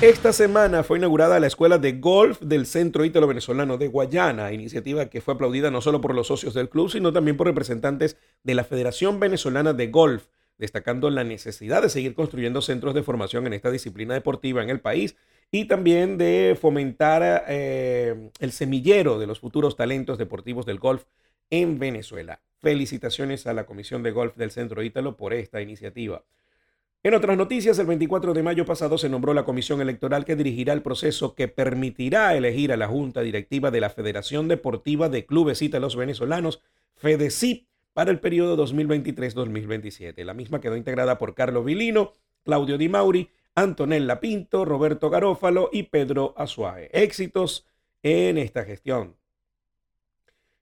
Esta 0.00 0.32
semana 0.32 0.82
fue 0.82 0.96
inaugurada 0.96 1.38
la 1.40 1.46
Escuela 1.46 1.76
de 1.76 1.92
Golf 1.92 2.40
del 2.40 2.64
Centro 2.64 3.04
Ítalo 3.04 3.26
Venezolano 3.26 3.76
de 3.76 3.88
Guayana, 3.88 4.50
iniciativa 4.52 5.10
que 5.10 5.20
fue 5.20 5.34
aplaudida 5.34 5.70
no 5.70 5.82
solo 5.82 6.00
por 6.00 6.14
los 6.14 6.28
socios 6.28 6.54
del 6.54 6.70
club, 6.70 6.90
sino 6.90 7.12
también 7.12 7.36
por 7.36 7.46
representantes 7.48 8.16
de 8.42 8.54
la 8.54 8.64
Federación 8.64 9.20
Venezolana 9.20 9.74
de 9.74 9.88
Golf, 9.88 10.28
destacando 10.56 11.10
la 11.10 11.22
necesidad 11.22 11.82
de 11.82 11.90
seguir 11.90 12.14
construyendo 12.14 12.62
centros 12.62 12.94
de 12.94 13.02
formación 13.02 13.46
en 13.46 13.52
esta 13.52 13.70
disciplina 13.70 14.14
deportiva 14.14 14.62
en 14.62 14.70
el 14.70 14.80
país 14.80 15.16
y 15.50 15.66
también 15.66 16.16
de 16.16 16.56
fomentar 16.58 17.44
eh, 17.46 18.30
el 18.38 18.52
semillero 18.52 19.18
de 19.18 19.26
los 19.26 19.40
futuros 19.40 19.76
talentos 19.76 20.16
deportivos 20.16 20.64
del 20.64 20.78
golf 20.78 21.04
en 21.50 21.78
Venezuela. 21.78 22.40
Felicitaciones 22.58 23.46
a 23.46 23.52
la 23.52 23.66
Comisión 23.66 24.02
de 24.02 24.12
Golf 24.12 24.36
del 24.36 24.50
Centro 24.50 24.82
Ítalo 24.82 25.18
por 25.18 25.34
esta 25.34 25.60
iniciativa. 25.60 26.24
En 27.02 27.14
otras 27.14 27.38
noticias, 27.38 27.78
el 27.78 27.86
24 27.86 28.34
de 28.34 28.42
mayo 28.42 28.66
pasado 28.66 28.98
se 28.98 29.08
nombró 29.08 29.32
la 29.32 29.46
comisión 29.46 29.80
electoral 29.80 30.26
que 30.26 30.36
dirigirá 30.36 30.74
el 30.74 30.82
proceso 30.82 31.34
que 31.34 31.48
permitirá 31.48 32.36
elegir 32.36 32.72
a 32.72 32.76
la 32.76 32.88
Junta 32.88 33.22
Directiva 33.22 33.70
de 33.70 33.80
la 33.80 33.88
Federación 33.88 34.48
Deportiva 34.48 35.08
de 35.08 35.24
Clubes 35.24 35.62
Ítalos 35.62 35.96
Venezolanos, 35.96 36.60
FEDECIP, 36.96 37.66
para 37.94 38.10
el 38.10 38.20
periodo 38.20 38.54
2023-2027. 38.66 40.22
La 40.24 40.34
misma 40.34 40.60
quedó 40.60 40.76
integrada 40.76 41.16
por 41.16 41.34
Carlos 41.34 41.64
Vilino, 41.64 42.12
Claudio 42.44 42.76
Di 42.76 42.90
Mauri, 42.90 43.30
Antonella 43.54 44.20
Pinto, 44.20 44.66
Roberto 44.66 45.08
Garófalo 45.08 45.70
y 45.72 45.84
Pedro 45.84 46.34
Azuaje. 46.36 46.90
Éxitos 46.92 47.66
en 48.02 48.36
esta 48.36 48.64
gestión. 48.64 49.16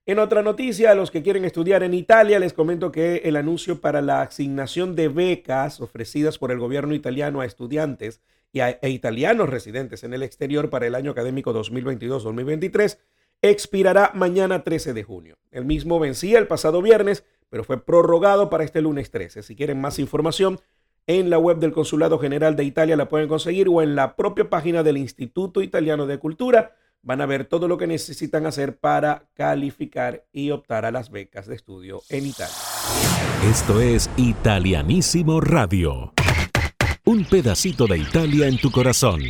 En 0.08 0.18
otra 0.18 0.42
noticia, 0.42 0.90
a 0.90 0.94
los 0.94 1.10
que 1.10 1.22
quieren 1.22 1.44
estudiar 1.44 1.82
en 1.82 1.92
Italia, 1.92 2.38
les 2.38 2.54
comento 2.54 2.90
que 2.90 3.16
el 3.26 3.36
anuncio 3.36 3.82
para 3.82 4.00
la 4.00 4.22
asignación 4.22 4.96
de 4.96 5.08
becas 5.08 5.82
ofrecidas 5.82 6.38
por 6.38 6.50
el 6.50 6.58
gobierno 6.58 6.94
italiano 6.94 7.42
a 7.42 7.44
estudiantes 7.44 8.22
y 8.50 8.60
a, 8.60 8.70
e 8.70 8.88
italianos 8.88 9.50
residentes 9.50 10.04
en 10.04 10.14
el 10.14 10.22
exterior 10.22 10.70
para 10.70 10.86
el 10.86 10.94
año 10.94 11.10
académico 11.10 11.52
2022-2023 11.52 12.96
expirará 13.42 14.12
mañana 14.14 14.64
13 14.64 14.94
de 14.94 15.02
junio. 15.02 15.36
El 15.50 15.66
mismo 15.66 15.98
vencía 15.98 16.38
el 16.38 16.46
pasado 16.46 16.80
viernes, 16.80 17.26
pero 17.50 17.62
fue 17.62 17.84
prorrogado 17.84 18.48
para 18.48 18.64
este 18.64 18.80
lunes 18.80 19.10
13. 19.10 19.42
Si 19.42 19.56
quieren 19.56 19.78
más 19.78 19.98
información, 19.98 20.58
en 21.06 21.28
la 21.28 21.38
web 21.38 21.58
del 21.58 21.72
Consulado 21.72 22.18
General 22.18 22.56
de 22.56 22.64
Italia 22.64 22.96
la 22.96 23.10
pueden 23.10 23.28
conseguir 23.28 23.68
o 23.68 23.82
en 23.82 23.94
la 23.94 24.16
propia 24.16 24.48
página 24.48 24.82
del 24.82 24.96
Instituto 24.96 25.60
Italiano 25.60 26.06
de 26.06 26.18
Cultura 26.18 26.72
van 27.08 27.22
a 27.22 27.26
ver 27.26 27.46
todo 27.46 27.68
lo 27.68 27.78
que 27.78 27.86
necesitan 27.86 28.44
hacer 28.44 28.76
para 28.76 29.30
calificar 29.32 30.26
y 30.30 30.50
optar 30.50 30.84
a 30.84 30.90
las 30.90 31.10
becas 31.10 31.46
de 31.46 31.54
estudio 31.54 32.02
en 32.10 32.26
Italia. 32.26 32.54
Esto 33.50 33.80
es 33.80 34.10
Italianísimo 34.18 35.40
Radio. 35.40 36.12
Un 37.06 37.24
pedacito 37.24 37.86
de 37.86 37.96
Italia 37.96 38.46
en 38.46 38.58
tu 38.58 38.70
corazón. 38.70 39.22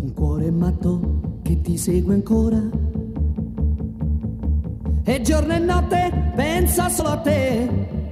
Un 0.00 0.14
cuore 0.14 0.50
matto 0.50 1.40
che 1.44 1.60
ti 1.60 1.76
segue 1.76 2.14
ancora. 2.14 2.62
E 5.04 5.20
giorno 5.20 5.52
e 5.52 5.58
notte 5.58 6.32
pensa 6.34 6.88
solo 6.88 7.10
a 7.10 7.20
te 7.20 8.11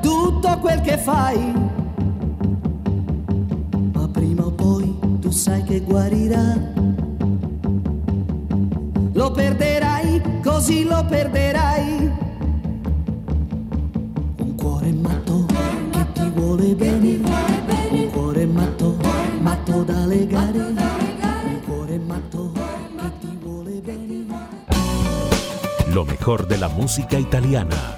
Tutto 0.00 0.58
quel 0.58 0.80
che 0.80 0.96
fai. 0.96 1.52
Ma 3.92 4.08
prima 4.08 4.44
o 4.44 4.50
poi 4.50 4.96
tu 5.20 5.30
sai 5.30 5.62
che 5.64 5.80
guarirà. 5.80 6.56
Lo 9.12 9.30
perderai, 9.30 10.40
così 10.42 10.84
lo 10.84 11.04
perderai 11.08 12.15
música 26.68 27.18
italiana. 27.18 27.96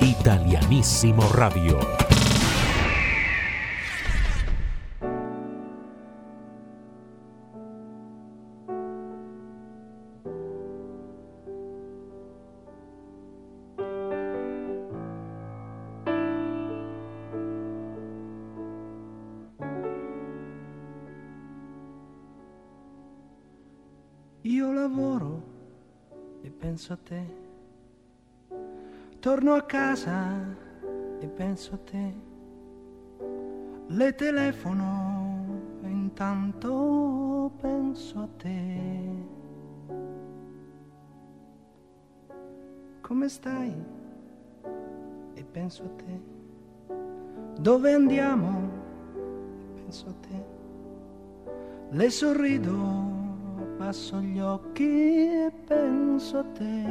Italianissimo 0.00 1.22
Radio. 1.30 1.95
Penso 26.86 26.92
a 26.92 26.96
te 26.96 27.44
Torno 29.20 29.54
a 29.54 29.62
casa 29.62 30.56
e 31.18 31.26
penso 31.26 31.74
a 31.74 31.78
te. 31.78 32.14
Le 33.88 34.14
telefono 34.14 35.80
e 35.82 35.88
intanto 35.88 37.50
penso 37.60 38.20
a 38.20 38.28
te. 38.36 39.24
come 43.00 43.28
stai? 43.28 43.72
E 45.34 45.44
penso 45.44 45.82
a 45.82 45.88
te. 45.88 46.20
Dove 47.60 47.94
andiamo? 47.94 48.70
E 49.16 49.80
penso 49.80 50.08
a 50.08 50.14
te. 50.20 50.44
Le 51.90 52.10
sorrido, 52.10 53.05
passo 53.78 54.20
gli 54.20 54.40
occhi 54.40 54.84
e 54.84 55.52
penso 55.66 56.38
a 56.38 56.44
te. 56.54 56.84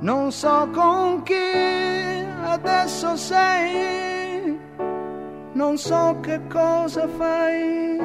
Non 0.00 0.32
so 0.32 0.68
con 0.72 1.22
chi 1.22 2.24
adesso 2.44 3.16
sei, 3.16 4.58
non 5.52 5.76
so 5.76 6.18
che 6.20 6.40
cosa 6.48 7.06
fai, 7.08 7.98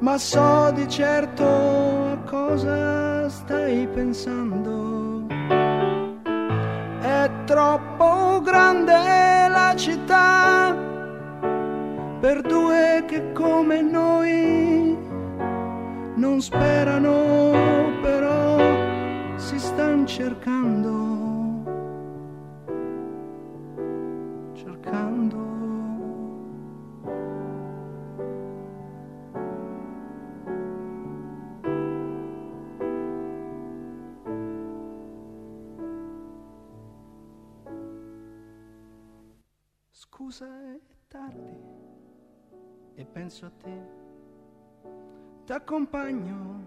ma 0.00 0.18
so 0.18 0.70
di 0.74 0.88
certo 0.88 1.44
a 1.44 2.18
cosa 2.24 3.28
stai 3.28 3.86
pensando. 3.88 5.26
È 7.00 7.30
troppo 7.44 8.40
grande 8.42 9.48
la 9.48 9.74
città 9.76 10.47
per 12.28 12.42
due 12.42 13.04
che 13.06 13.32
come 13.32 13.80
noi 13.80 14.94
non 16.14 16.42
sperano 16.42 17.98
però 18.02 18.58
si 19.38 19.58
stanno 19.58 20.04
cercando 20.04 20.77
e 42.98 43.04
penso 43.04 43.46
a 43.46 43.50
te. 43.62 43.80
T'accompagno 45.46 46.66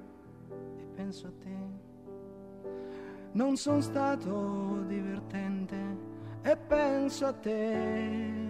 e 0.77 0.85
penso 0.95 1.27
a 1.27 1.31
te. 1.37 1.57
Non 3.33 3.57
sono 3.57 3.81
stato 3.81 4.81
divertente 4.87 5.75
e 6.41 6.55
penso 6.55 7.25
a 7.25 7.33
te. 7.33 8.49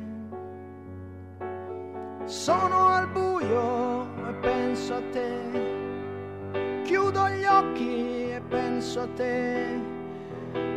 Sono 2.25 2.87
al 2.87 3.09
buio 3.09 4.27
e 4.29 4.33
penso 4.41 4.93
a 4.93 5.01
te. 5.09 6.83
Chiudo 6.83 7.29
gli 7.29 7.45
occhi 7.45 8.29
e 8.29 8.41
penso 8.47 9.01
a 9.01 9.07
te. 9.07 9.79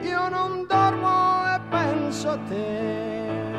Io 0.01 0.29
non 0.31 0.67
dormo 0.67 1.45
e 1.55 1.61
penso 1.69 2.31
a 2.31 2.39
te. 2.39 3.54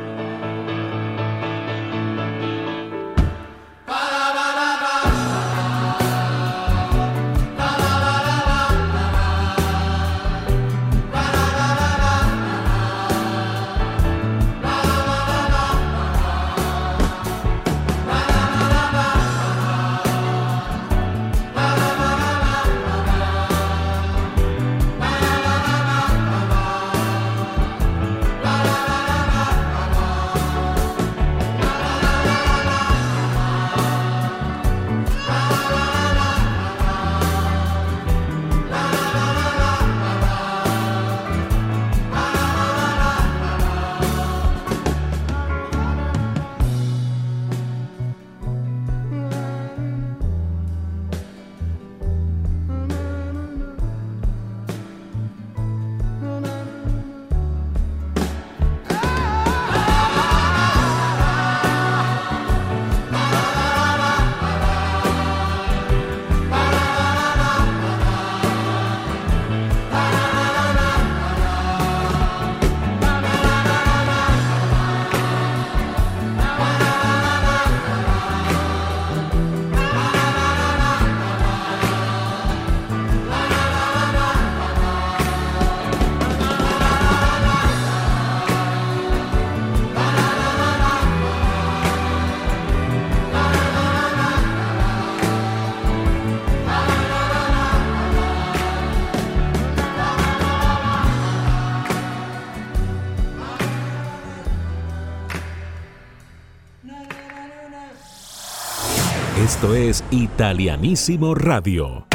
Esto 109.44 109.76
es 109.76 110.02
Italianísimo 110.12 111.36
Radio. 111.36 112.08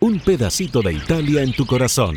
Un 0.00 0.20
pedacito 0.20 0.82
de 0.82 0.92
Italia 0.92 1.42
en 1.42 1.54
tu 1.54 1.64
corazón. 1.64 2.14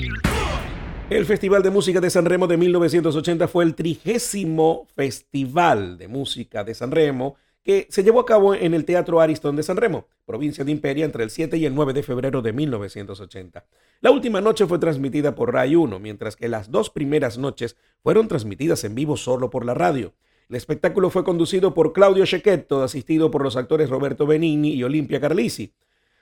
El 1.09 1.25
Festival 1.25 1.63
de 1.63 1.69
Música 1.69 2.01
de 2.01 2.09
San 2.09 2.25
Remo 2.25 2.45
de 2.45 2.57
1980 2.57 3.47
fue 3.47 3.63
el 3.63 3.75
trigésimo 3.75 4.87
Festival 4.93 5.97
de 5.97 6.09
Música 6.09 6.65
de 6.65 6.75
San 6.75 6.91
Remo 6.91 7.37
que 7.63 7.87
se 7.89 8.03
llevó 8.03 8.19
a 8.19 8.25
cabo 8.25 8.53
en 8.53 8.73
el 8.73 8.83
Teatro 8.83 9.21
Ariston 9.21 9.55
de 9.55 9.63
San 9.63 9.77
Remo, 9.77 10.07
provincia 10.25 10.65
de 10.65 10.71
Imperia, 10.73 11.05
entre 11.05 11.23
el 11.23 11.29
7 11.29 11.55
y 11.55 11.65
el 11.65 11.73
9 11.73 11.93
de 11.93 12.03
febrero 12.03 12.41
de 12.41 12.51
1980. 12.51 13.65
La 14.01 14.11
última 14.11 14.41
noche 14.41 14.67
fue 14.67 14.79
transmitida 14.79 15.33
por 15.33 15.53
Rai 15.53 15.77
1, 15.77 15.97
mientras 15.97 16.35
que 16.35 16.49
las 16.49 16.69
dos 16.71 16.89
primeras 16.89 17.37
noches 17.37 17.77
fueron 18.03 18.27
transmitidas 18.27 18.83
en 18.83 18.95
vivo 18.95 19.15
solo 19.15 19.49
por 19.49 19.65
la 19.65 19.75
radio. 19.75 20.13
El 20.49 20.55
espectáculo 20.55 21.11
fue 21.11 21.23
conducido 21.23 21.75
por 21.75 21.93
Claudio 21.93 22.25
Cecchetto, 22.25 22.81
asistido 22.81 23.29
por 23.29 23.43
los 23.43 23.55
actores 23.55 23.87
Roberto 23.87 24.25
Benigni 24.25 24.73
y 24.73 24.83
Olimpia 24.83 25.21
Carlisi. 25.21 25.73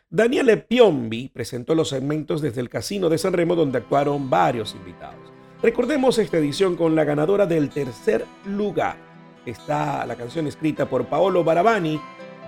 Daniele 0.10 0.58
Piombi 0.58 1.30
presentó 1.30 1.74
los 1.76 1.88
segmentos 1.88 2.42
desde 2.42 2.60
el 2.60 2.68
Casino 2.68 3.08
de 3.08 3.20
San 3.20 3.32
Remo, 3.32 3.56
donde 3.56 3.78
actuaron 3.78 4.30
varios 4.30 4.76
invitados. 4.76 5.32
Recordemos 5.64 6.18
esta 6.18 6.40
edición 6.40 6.76
con 6.76 6.94
la 6.94 7.06
ganadora 7.06 7.46
del 7.46 7.70
tercer 7.70 8.26
lugar. 8.46 8.98
Está 9.46 10.06
la 10.06 10.16
canción 10.16 10.46
escrita 10.46 10.90
por 10.90 11.06
Paolo 11.06 11.46
Barabani, 11.46 11.98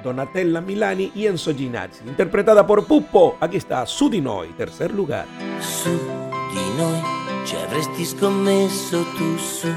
Donatella 0.04 0.60
Milani 0.60 1.14
y 1.16 1.28
Enzo 1.28 1.56
Ginazzi, 1.56 2.04
interpretada 2.06 2.68
por 2.68 2.88
Puppo. 2.88 3.38
Aquí 3.40 3.56
está 3.56 3.86
Su 3.86 4.10
di 4.10 4.20
Noi, 4.20 4.50
tercer 4.50 4.94
lugar. 4.94 5.26
Su 5.62 5.92
di 5.92 6.78
noi 6.78 7.02
ci 7.46 7.56
avresti 7.56 8.04
scommesso 8.04 9.02
tu 9.16 9.38
su 9.38 9.68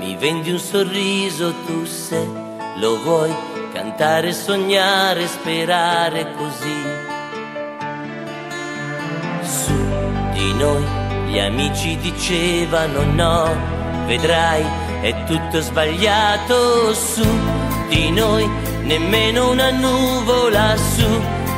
mi 0.00 0.16
vendi 0.16 0.50
un 0.50 0.58
sorriso 0.58 1.52
tu 1.66 1.84
se 1.84 2.26
lo 2.76 3.02
vuoi 3.02 3.30
cantare, 3.74 4.32
sognare, 4.32 5.26
sperare 5.26 6.32
così. 6.36 6.82
Su 9.42 9.74
di 10.32 10.54
noi 10.54 10.84
gli 11.28 11.38
amici 11.38 11.98
dicevano 11.98 13.02
no, 13.02 13.54
vedrai 14.06 14.64
è 15.02 15.24
tutto 15.24 15.60
sbagliato. 15.60 16.94
Su 16.94 17.26
di 17.88 18.10
noi, 18.10 18.48
nemmeno 18.82 19.50
una 19.50 19.70
nuvola. 19.70 20.76
Su 20.76 21.08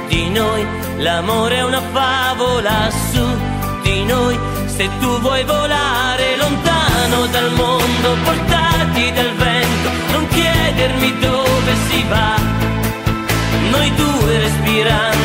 di 0.09 0.29
noi, 0.31 0.67
l'amore 0.99 1.59
è 1.59 1.65
una 1.65 1.81
favola. 1.93 2.91
Su 3.13 3.25
di 3.83 4.05
noi, 4.05 4.37
se 4.67 4.89
tu 4.99 5.21
vuoi 5.21 5.45
volare 5.45 6.37
lontano 6.37 7.27
dal 7.27 7.53
mondo, 7.53 7.82
portati 8.25 9.13
dal 9.13 9.33
vento, 9.37 9.91
non 10.11 10.27
chiedermi 10.29 11.19
dove 11.21 11.75
si 11.89 12.05
va, 12.09 12.37
noi 13.71 13.95
due 13.95 14.39
respirando 14.39 15.22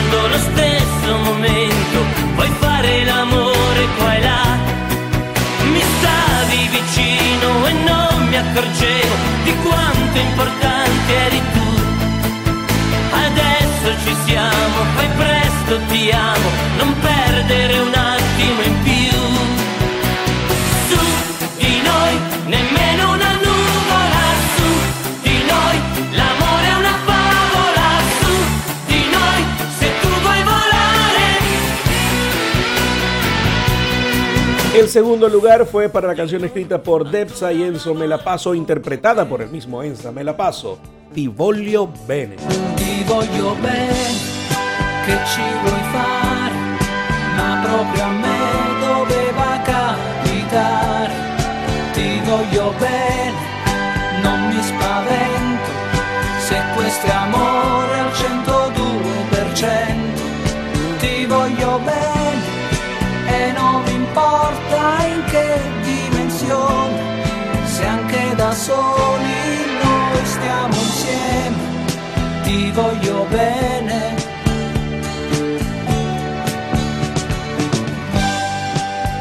segundo 34.98 35.30
lugar 35.30 35.68
fue 35.68 35.89
para 35.89 36.08
la 36.08 36.16
canción 36.16 36.43
escrita 36.43 36.82
por 36.82 37.08
Debsa 37.12 37.54
y 37.54 37.62
Enzo 37.62 37.93
Melapaso, 37.93 38.56
interpretada 38.56 39.30
por 39.30 39.43
el 39.43 39.50
mismo 39.50 39.84
Enzo 39.84 40.12
Melapaso, 40.12 40.80
Tivolio 41.14 41.88
Bene. 42.08 42.38
Ti 42.38 43.04
voglio 43.06 43.54
bene, 43.62 43.93
che 45.06 45.16
ci 45.28 45.43
vuoi 45.62 45.84
fare, 45.93 46.56
ma 47.36 47.62
proprio 47.64 48.04
a 48.06 48.10
me 48.10 48.39
doveva 48.88 49.62
capitare. 49.66 51.14
Ti 51.93 52.20
voglio 52.26 52.74
bene, 52.80 53.38
non 54.24 54.48
mi 54.48 54.60
spavento, 54.64 55.70
se 56.39 56.60
questo 56.76 57.06
è 57.06 57.10
e 57.10 57.14
amore 57.14 58.00
al 58.00 58.12
102%. 59.62 60.98
Ti 60.98 61.26
voglio 61.28 61.80
bene. 61.86 62.16
soli 68.58 69.38
insieme, 70.74 72.72
voglio 72.76 73.26
bene. 73.32 74.16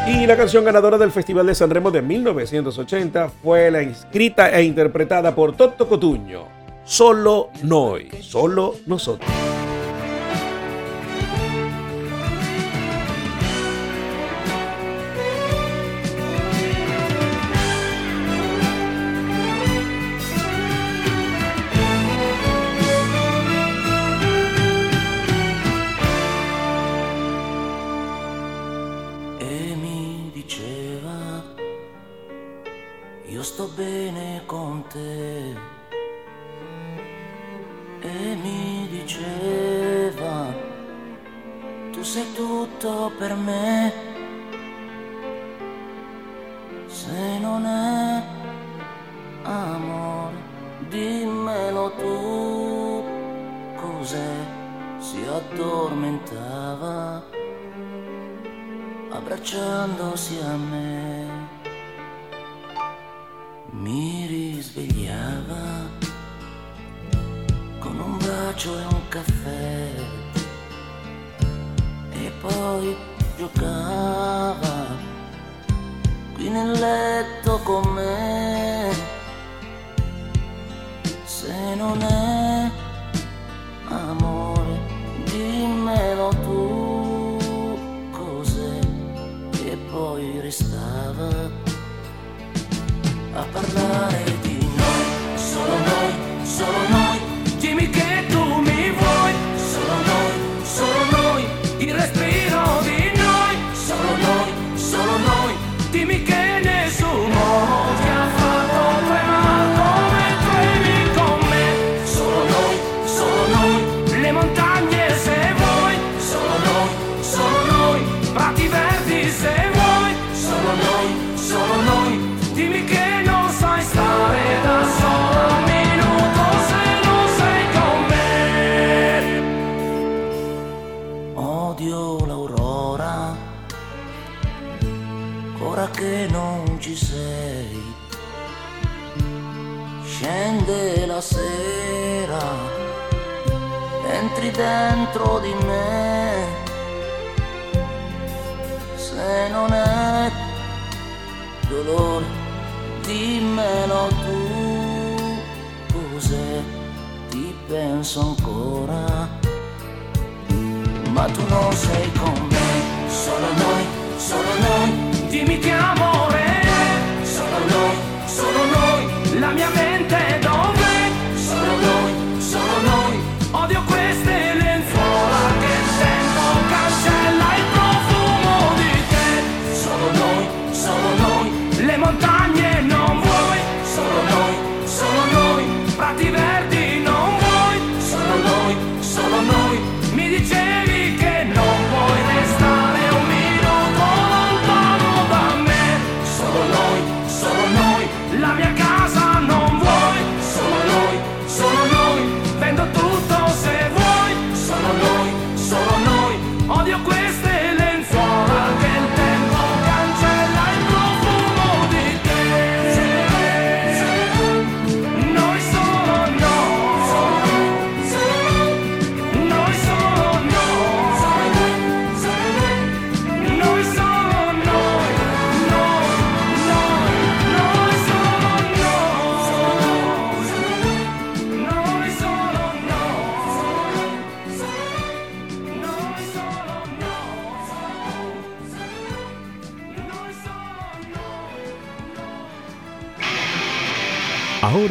Y 0.08 0.26
la 0.26 0.36
canción 0.36 0.64
ganadora 0.64 0.96
del 0.96 1.12
Festival 1.12 1.46
de 1.46 1.54
Sanremo 1.54 1.90
de 1.90 2.00
1980 2.00 3.28
fue 3.42 3.70
la 3.70 3.82
inscrita 3.82 4.50
e 4.50 4.62
interpretada 4.62 5.34
por 5.34 5.56
Toto 5.56 5.86
Cotuño, 5.88 6.44
Solo 6.84 7.50
Noi, 7.62 8.08
Solo 8.22 8.76
Nosotros. 8.86 9.30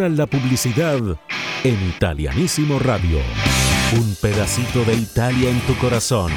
La 0.10 0.28
publicidad 0.28 1.00
en 1.64 1.90
Italianísimo 1.90 2.78
Radio. 2.78 3.18
Un 4.00 4.16
pedacito 4.22 4.86
de 4.86 4.94
Italia 4.94 5.50
en 5.50 5.60
tu 5.62 5.76
corazón. 5.78 6.32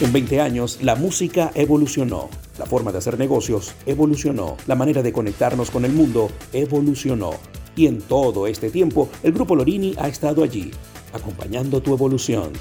En 0.00 0.12
20 0.12 0.40
años, 0.40 0.78
la 0.80 0.94
música 0.94 1.50
evolucionó. 1.54 2.30
La 2.58 2.64
forma 2.64 2.90
de 2.90 2.98
hacer 2.98 3.18
negocios 3.18 3.74
evolucionó. 3.84 4.56
La 4.66 4.74
manera 4.74 5.02
de 5.02 5.12
conectarnos 5.12 5.70
con 5.70 5.84
el 5.84 5.92
mundo 5.92 6.30
evolucionó. 6.54 7.32
Y 7.76 7.86
en 7.86 8.00
todo 8.00 8.46
este 8.46 8.70
tiempo, 8.70 9.10
el 9.22 9.32
Grupo 9.32 9.54
Lorini 9.54 9.94
ha 9.98 10.08
estado 10.08 10.42
allí, 10.42 10.70
acompañando 11.12 11.82
tu 11.82 11.92
evolución. 11.92 12.52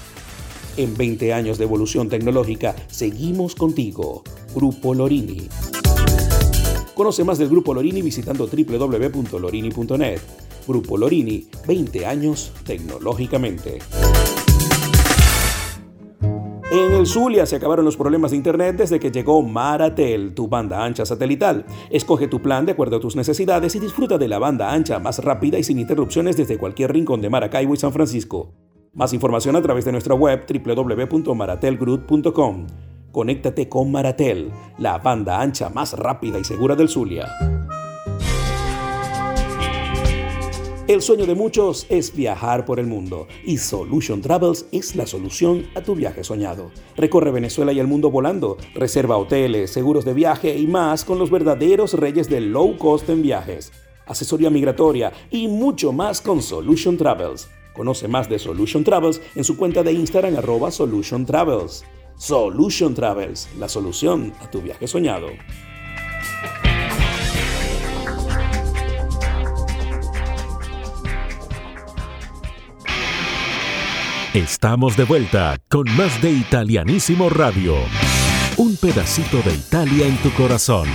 En 0.76 0.98
20 0.98 1.34
años 1.34 1.58
de 1.58 1.64
evolución 1.64 2.10
tecnológica, 2.10 2.76
seguimos 2.88 3.56
contigo. 3.56 4.24
Grupo 4.54 4.94
Lorini. 4.94 5.48
Conoce 7.02 7.24
más 7.24 7.40
del 7.40 7.50
Grupo 7.50 7.74
Lorini 7.74 8.04
visitando 8.04 8.46
www.lorini.net. 8.46 10.20
Grupo 10.68 10.98
Lorini, 10.98 11.48
20 11.66 12.06
años 12.06 12.54
tecnológicamente. 12.64 13.80
En 16.72 16.94
el 16.94 17.08
Zulia 17.08 17.48
se 17.48 17.56
acabaron 17.56 17.86
los 17.86 17.98
problemas 17.98 18.30
de 18.30 18.38
internet 18.38 18.76
desde 18.78 19.00
que 19.00 19.10
llegó 19.10 19.42
Maratel, 19.42 20.36
tu 20.36 20.48
banda 20.48 20.86
ancha 20.86 21.04
satelital. 21.04 21.66
Escoge 21.90 22.28
tu 22.28 22.40
plan 22.40 22.68
de 22.68 22.74
acuerdo 22.74 22.98
a 22.98 23.00
tus 23.00 23.16
necesidades 23.16 23.74
y 23.74 23.80
disfruta 23.80 24.20
de 24.20 24.28
la 24.28 24.38
banda 24.38 24.72
ancha 24.72 25.00
más 25.00 25.24
rápida 25.24 25.58
y 25.58 25.64
sin 25.64 25.80
interrupciones 25.80 26.38
desde 26.38 26.60
cualquier 26.60 26.94
rincón 26.94 27.20
de 27.20 27.32
Maracaibo 27.32 27.74
y 27.74 27.78
San 27.78 27.94
Francisco. 27.94 28.54
Más 28.94 29.12
información 29.12 29.56
a 29.56 29.62
través 29.64 29.86
de 29.86 29.92
nuestra 29.92 30.14
web 30.14 30.46
www.maratelgroup.com. 30.48 32.68
Conéctate 33.12 33.68
con 33.68 33.92
Maratel, 33.92 34.52
la 34.78 34.98
banda 34.98 35.42
ancha 35.42 35.70
más 35.70 35.94
rápida 35.94 36.40
y 36.40 36.46
segura 36.46 36.78
del 36.78 36.88
Zulia. 36.88 37.28
El 40.88 41.02
sueño 41.02 41.26
de 41.26 41.36
muchos 41.36 41.86
es 41.90 42.16
viajar 42.16 42.66
por 42.66 42.80
el 42.80 42.88
mundo 42.88 43.28
y 43.46 43.58
Solution 43.58 44.22
Travels 44.22 44.66
es 44.72 44.96
la 44.96 45.06
solución 45.06 45.66
a 45.76 45.82
tu 45.82 45.94
viaje 45.96 46.24
soñado. 46.24 46.72
Recorre 46.96 47.32
Venezuela 47.32 47.74
y 47.74 47.80
el 47.80 47.88
mundo 47.88 48.12
volando, 48.12 48.58
reserva 48.76 49.18
hoteles, 49.18 49.72
seguros 49.72 50.06
de 50.06 50.14
viaje 50.14 50.58
y 50.58 50.68
más 50.68 51.04
con 51.04 51.20
los 51.20 51.30
verdaderos 51.32 51.94
reyes 51.94 52.30
del 52.30 52.54
low 52.54 52.78
cost 52.78 53.10
en 53.10 53.22
viajes, 53.22 53.74
asesoría 54.06 54.50
migratoria 54.50 55.12
y 55.30 55.50
mucho 55.50 55.92
más 55.92 56.22
con 56.22 56.42
Solution 56.42 56.96
Travels. 56.96 57.50
Conoce 57.74 58.08
más 58.08 58.30
de 58.30 58.40
Solution 58.40 58.86
Travels 58.86 59.22
en 59.36 59.44
su 59.44 59.58
cuenta 59.58 59.84
de 59.84 59.94
Instagram 59.94 60.38
arroba 60.38 60.72
Solution 60.72 61.26
Travels. 61.26 61.84
Solution 62.18 62.94
Travels, 62.94 63.50
la 63.58 63.68
solución 63.68 64.34
a 64.42 64.50
tu 64.50 64.62
viaje 64.62 64.88
soñado. 64.88 65.28
Estamos 74.34 74.96
de 74.96 75.04
vuelta 75.04 75.58
con 75.68 75.84
más 75.98 76.22
de 76.22 76.32
Italianísimo 76.32 77.30
Radio. 77.30 77.76
Un 78.56 78.78
pedacito 78.78 79.42
de 79.42 79.54
Italia 79.54 80.08
en 80.08 80.16
tu 80.18 80.32
corazón. 80.32 80.88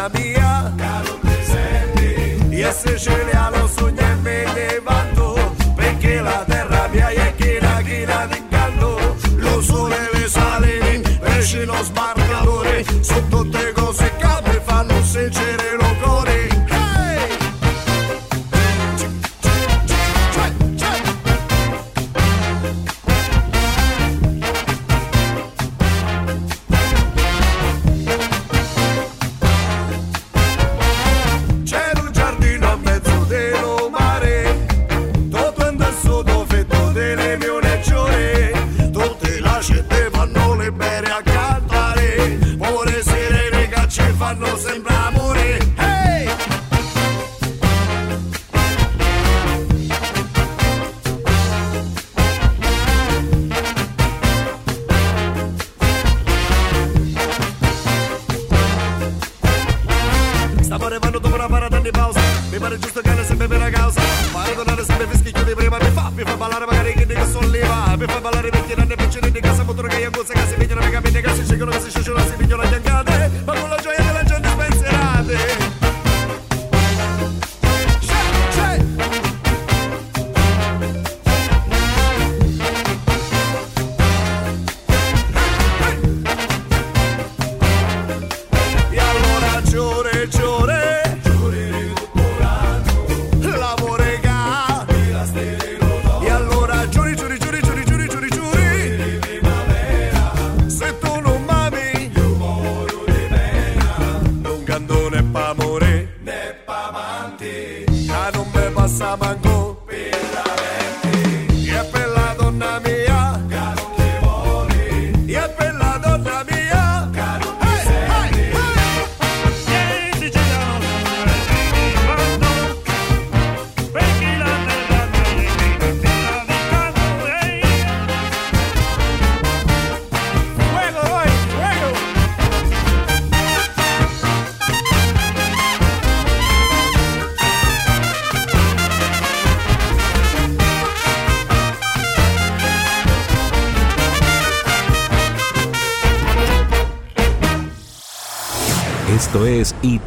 I'll 0.00 0.08
be 0.08 0.39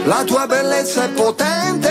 La 0.05 0.23
tua 0.25 0.47
bellezza 0.47 1.05
è 1.05 1.09
potente, 1.09 1.91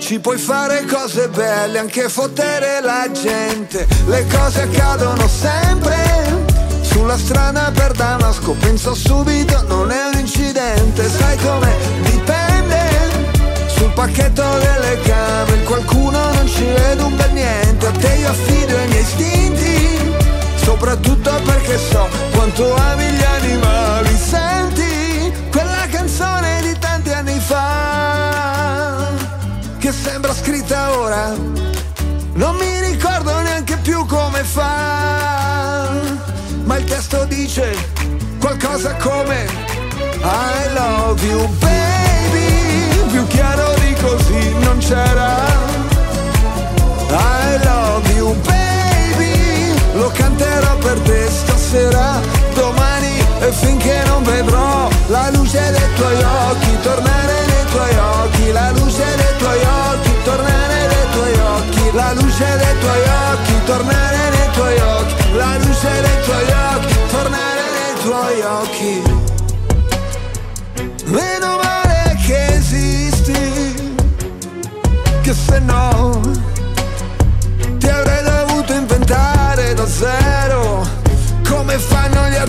ci 0.00 0.18
puoi 0.18 0.38
fare 0.38 0.84
cose 0.84 1.28
belle, 1.28 1.78
anche 1.78 2.08
fottere 2.08 2.80
la 2.80 3.08
gente, 3.12 3.86
le 4.06 4.26
cose 4.26 4.62
accadono 4.62 5.28
sempre. 5.28 6.42
Sulla 6.82 7.16
strada 7.16 7.70
per 7.72 7.92
Damasco 7.92 8.56
penso 8.58 8.94
subito 8.94 9.62
non 9.66 9.90
è 9.90 10.04
un 10.12 10.18
incidente 10.18 11.08
Sai 11.08 11.36
Sul 11.38 12.13
pacchetto 13.94 14.42
delle 14.42 15.00
camere 15.02 15.62
qualcuno 15.62 16.32
non 16.32 16.46
ci 16.46 16.64
vede 16.64 17.02
un 17.02 17.16
bel 17.16 17.32
niente 17.32 17.86
A 17.86 17.90
te 17.90 18.14
io 18.18 18.28
affido 18.28 18.76
i 18.76 18.86
miei 18.88 19.02
istinti 19.02 19.98
Soprattutto 20.56 21.30
perché 21.44 21.78
so 21.78 22.08
quanto 22.32 22.74
ami 22.74 23.04
gli 23.04 23.22
animali. 23.22 24.16
Senti 24.16 25.32
quella 25.50 25.86
canzone 25.90 26.62
di 26.62 26.78
tanti 26.78 27.10
anni 27.10 27.38
fa 27.38 29.08
Che 29.78 29.92
sembra 29.92 30.34
scritta 30.34 30.98
ora 30.98 31.32
Non 32.32 32.56
mi 32.56 32.80
ricordo 32.80 33.40
neanche 33.40 33.76
più 33.76 34.04
come 34.06 34.42
fa 34.44 35.64
ma 36.64 36.78
il 36.78 36.84
testo 36.84 37.24
dice 37.26 37.76
qualcosa 38.40 38.94
come 38.96 39.46
I 40.22 40.72
love 40.72 41.22
you 41.26 41.46
baby, 41.58 42.93
più 43.24 43.26
chiaro 43.26 43.74
di 43.80 43.94
così 43.94 44.33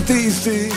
artisti. 0.06 0.72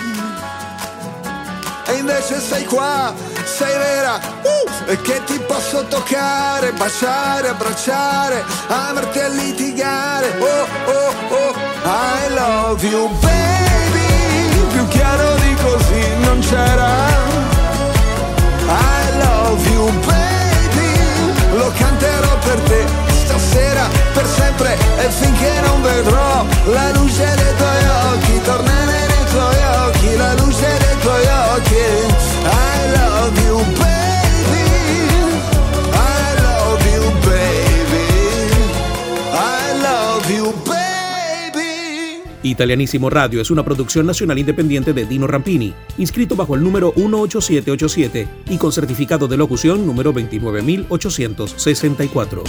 E 1.85 1.93
invece 1.93 2.39
sei 2.39 2.65
qua, 2.65 3.13
sei 3.43 3.77
vera, 3.77 4.15
uh, 4.15 4.89
e 4.89 4.99
che 5.01 5.21
ti 5.25 5.39
posso 5.39 5.85
toccare, 5.87 6.71
baciare, 6.73 7.49
abbracciare, 7.49 8.43
amarti 8.67 9.19
e 9.19 9.29
litigare. 9.29 10.35
Oh, 10.39 10.91
oh, 10.91 11.13
oh, 11.35 11.53
I 11.85 12.33
love 12.33 12.87
you 12.87 13.07
baby, 13.19 14.67
più 14.71 14.87
chiaro 14.87 15.35
di 15.35 15.55
così 15.61 16.15
non 16.21 16.39
c'era. 16.39 16.87
I 18.65 19.17
love 19.17 19.69
you 19.69 19.91
baby, 20.05 21.55
lo 21.55 21.71
canterò 21.77 22.37
per 22.39 22.59
te 22.61 22.85
stasera, 23.25 23.87
per 24.13 24.25
sempre 24.25 24.77
e 24.97 25.09
finché 25.09 25.61
non 25.61 25.81
vedrò 25.83 26.45
la 26.65 26.91
luce 26.91 27.35
dei 27.35 27.55
tuoi 27.57 27.87
occhi, 28.13 28.41
tornare 28.41 28.98
la. 30.17 30.35
I 32.41 32.93
love 32.95 33.35
you 33.45 33.57
baby, 33.75 34.63
I 35.93 36.33
love 36.41 36.81
you 36.85 37.03
baby, 37.27 38.07
I 39.33 39.73
love 39.81 40.31
you 40.31 40.53
baby. 40.65 42.21
Italianísimo 42.43 43.09
Radio 43.09 43.41
es 43.41 43.51
una 43.51 43.63
producción 43.63 44.05
nacional 44.05 44.37
independiente 44.39 44.93
de 44.93 45.05
Dino 45.05 45.27
Rampini, 45.27 45.73
inscrito 45.97 46.35
bajo 46.35 46.55
el 46.55 46.63
número 46.63 46.93
18787 46.95 48.27
y 48.49 48.57
con 48.57 48.71
certificado 48.71 49.27
de 49.27 49.37
locución 49.37 49.85
número 49.85 50.13
29864. 50.13 52.43